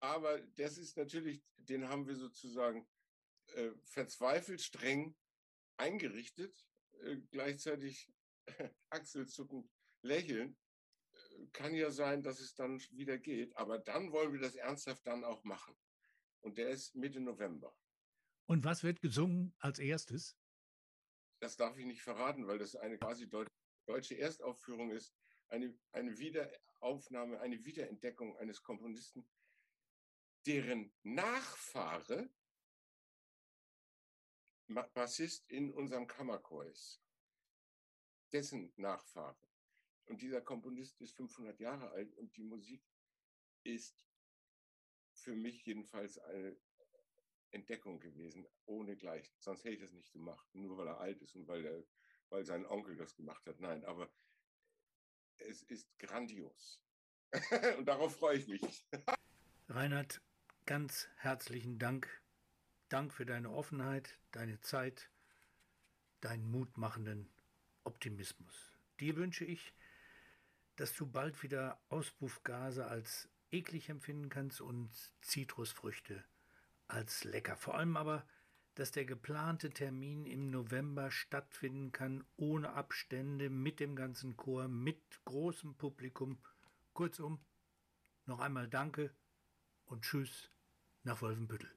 Aber 0.00 0.40
das 0.40 0.78
ist 0.78 0.96
natürlich, 0.96 1.42
den 1.56 1.88
haben 1.88 2.06
wir 2.06 2.16
sozusagen 2.16 2.86
äh, 3.54 3.72
verzweifelt 3.84 4.60
streng 4.60 5.16
eingerichtet, 5.76 6.66
äh, 7.02 7.16
gleichzeitig 7.30 8.12
achselzuckend 8.90 9.70
lächeln. 10.02 10.56
Äh, 11.12 11.46
kann 11.52 11.74
ja 11.74 11.90
sein, 11.90 12.22
dass 12.22 12.40
es 12.40 12.54
dann 12.54 12.80
wieder 12.90 13.18
geht, 13.18 13.56
aber 13.56 13.78
dann 13.78 14.12
wollen 14.12 14.32
wir 14.32 14.40
das 14.40 14.56
ernsthaft 14.56 15.06
dann 15.06 15.24
auch 15.24 15.44
machen. 15.44 15.76
Und 16.40 16.58
der 16.58 16.70
ist 16.70 16.94
Mitte 16.94 17.20
November. 17.20 17.74
Und 18.46 18.64
was 18.64 18.82
wird 18.82 19.00
gesungen 19.00 19.54
als 19.58 19.78
erstes? 19.78 20.36
Das 21.40 21.56
darf 21.56 21.76
ich 21.76 21.84
nicht 21.84 22.02
verraten, 22.02 22.46
weil 22.46 22.58
das 22.58 22.74
eine 22.74 22.98
quasi 22.98 23.28
deutsche 23.86 24.18
Erstaufführung 24.18 24.90
ist. 24.90 25.14
Eine, 25.48 25.78
eine 25.92 26.18
Wiederaufnahme, 26.18 27.40
eine 27.40 27.64
Wiederentdeckung 27.64 28.36
eines 28.36 28.62
Komponisten, 28.62 29.28
deren 30.46 30.92
Nachfahre 31.02 32.30
Bassist 34.68 35.50
in 35.50 35.72
unserem 35.72 36.06
Kammerchor 36.06 36.66
ist. 36.66 37.00
Dessen 38.32 38.72
Nachfahre. 38.76 39.36
Und 40.04 40.22
dieser 40.22 40.40
Komponist 40.40 41.00
ist 41.00 41.16
500 41.16 41.58
Jahre 41.60 41.90
alt 41.90 42.14
und 42.16 42.36
die 42.36 42.44
Musik 42.44 42.82
ist 43.64 44.06
für 45.12 45.34
mich 45.34 45.64
jedenfalls 45.66 46.18
eine 46.18 46.56
Entdeckung 47.50 48.00
gewesen, 48.00 48.46
ohne 48.66 48.96
gleich. 48.96 49.34
Sonst 49.38 49.64
hätte 49.64 49.74
ich 49.74 49.80
das 49.80 49.92
nicht 49.92 50.12
gemacht, 50.12 50.46
nur 50.54 50.76
weil 50.76 50.86
er 50.86 51.00
alt 51.00 51.20
ist 51.22 51.34
und 51.34 51.46
weil, 51.48 51.62
der, 51.62 51.84
weil 52.28 52.44
sein 52.44 52.66
Onkel 52.66 52.96
das 52.96 53.14
gemacht 53.14 53.46
hat. 53.46 53.60
Nein, 53.60 53.84
aber 53.84 54.10
es 55.38 55.62
ist 55.62 55.98
grandios. 55.98 56.80
und 57.78 57.86
darauf 57.86 58.16
freue 58.16 58.38
ich 58.38 58.48
mich. 58.48 58.86
Reinhard, 59.68 60.22
ganz 60.64 61.08
herzlichen 61.16 61.78
Dank. 61.78 62.22
Dank 62.88 63.12
für 63.12 63.26
deine 63.26 63.50
Offenheit, 63.50 64.18
deine 64.32 64.60
Zeit, 64.60 65.10
deinen 66.20 66.50
mutmachenden 66.50 67.28
Optimismus. 67.84 68.72
Dir 68.98 69.16
wünsche 69.16 69.44
ich, 69.44 69.74
dass 70.76 70.94
du 70.94 71.06
bald 71.06 71.42
wieder 71.42 71.80
Auspuffgase 71.88 72.86
als 72.86 73.28
eklig 73.50 73.88
empfinden 73.88 74.28
kannst 74.28 74.60
und 74.60 74.90
Zitrusfrüchte 75.20 76.24
als 76.86 77.24
lecker. 77.24 77.56
Vor 77.56 77.76
allem 77.76 77.96
aber, 77.96 78.26
dass 78.74 78.92
der 78.92 79.04
geplante 79.04 79.70
Termin 79.70 80.24
im 80.24 80.50
November 80.50 81.10
stattfinden 81.10 81.92
kann, 81.92 82.24
ohne 82.36 82.72
Abstände, 82.72 83.50
mit 83.50 83.80
dem 83.80 83.96
ganzen 83.96 84.36
Chor, 84.36 84.68
mit 84.68 85.02
großem 85.24 85.74
Publikum. 85.74 86.38
Kurzum, 86.94 87.44
noch 88.24 88.40
einmal 88.40 88.68
Danke 88.68 89.12
und 89.86 90.04
Tschüss 90.04 90.50
nach 91.02 91.20
Wolfenbüttel. 91.22 91.70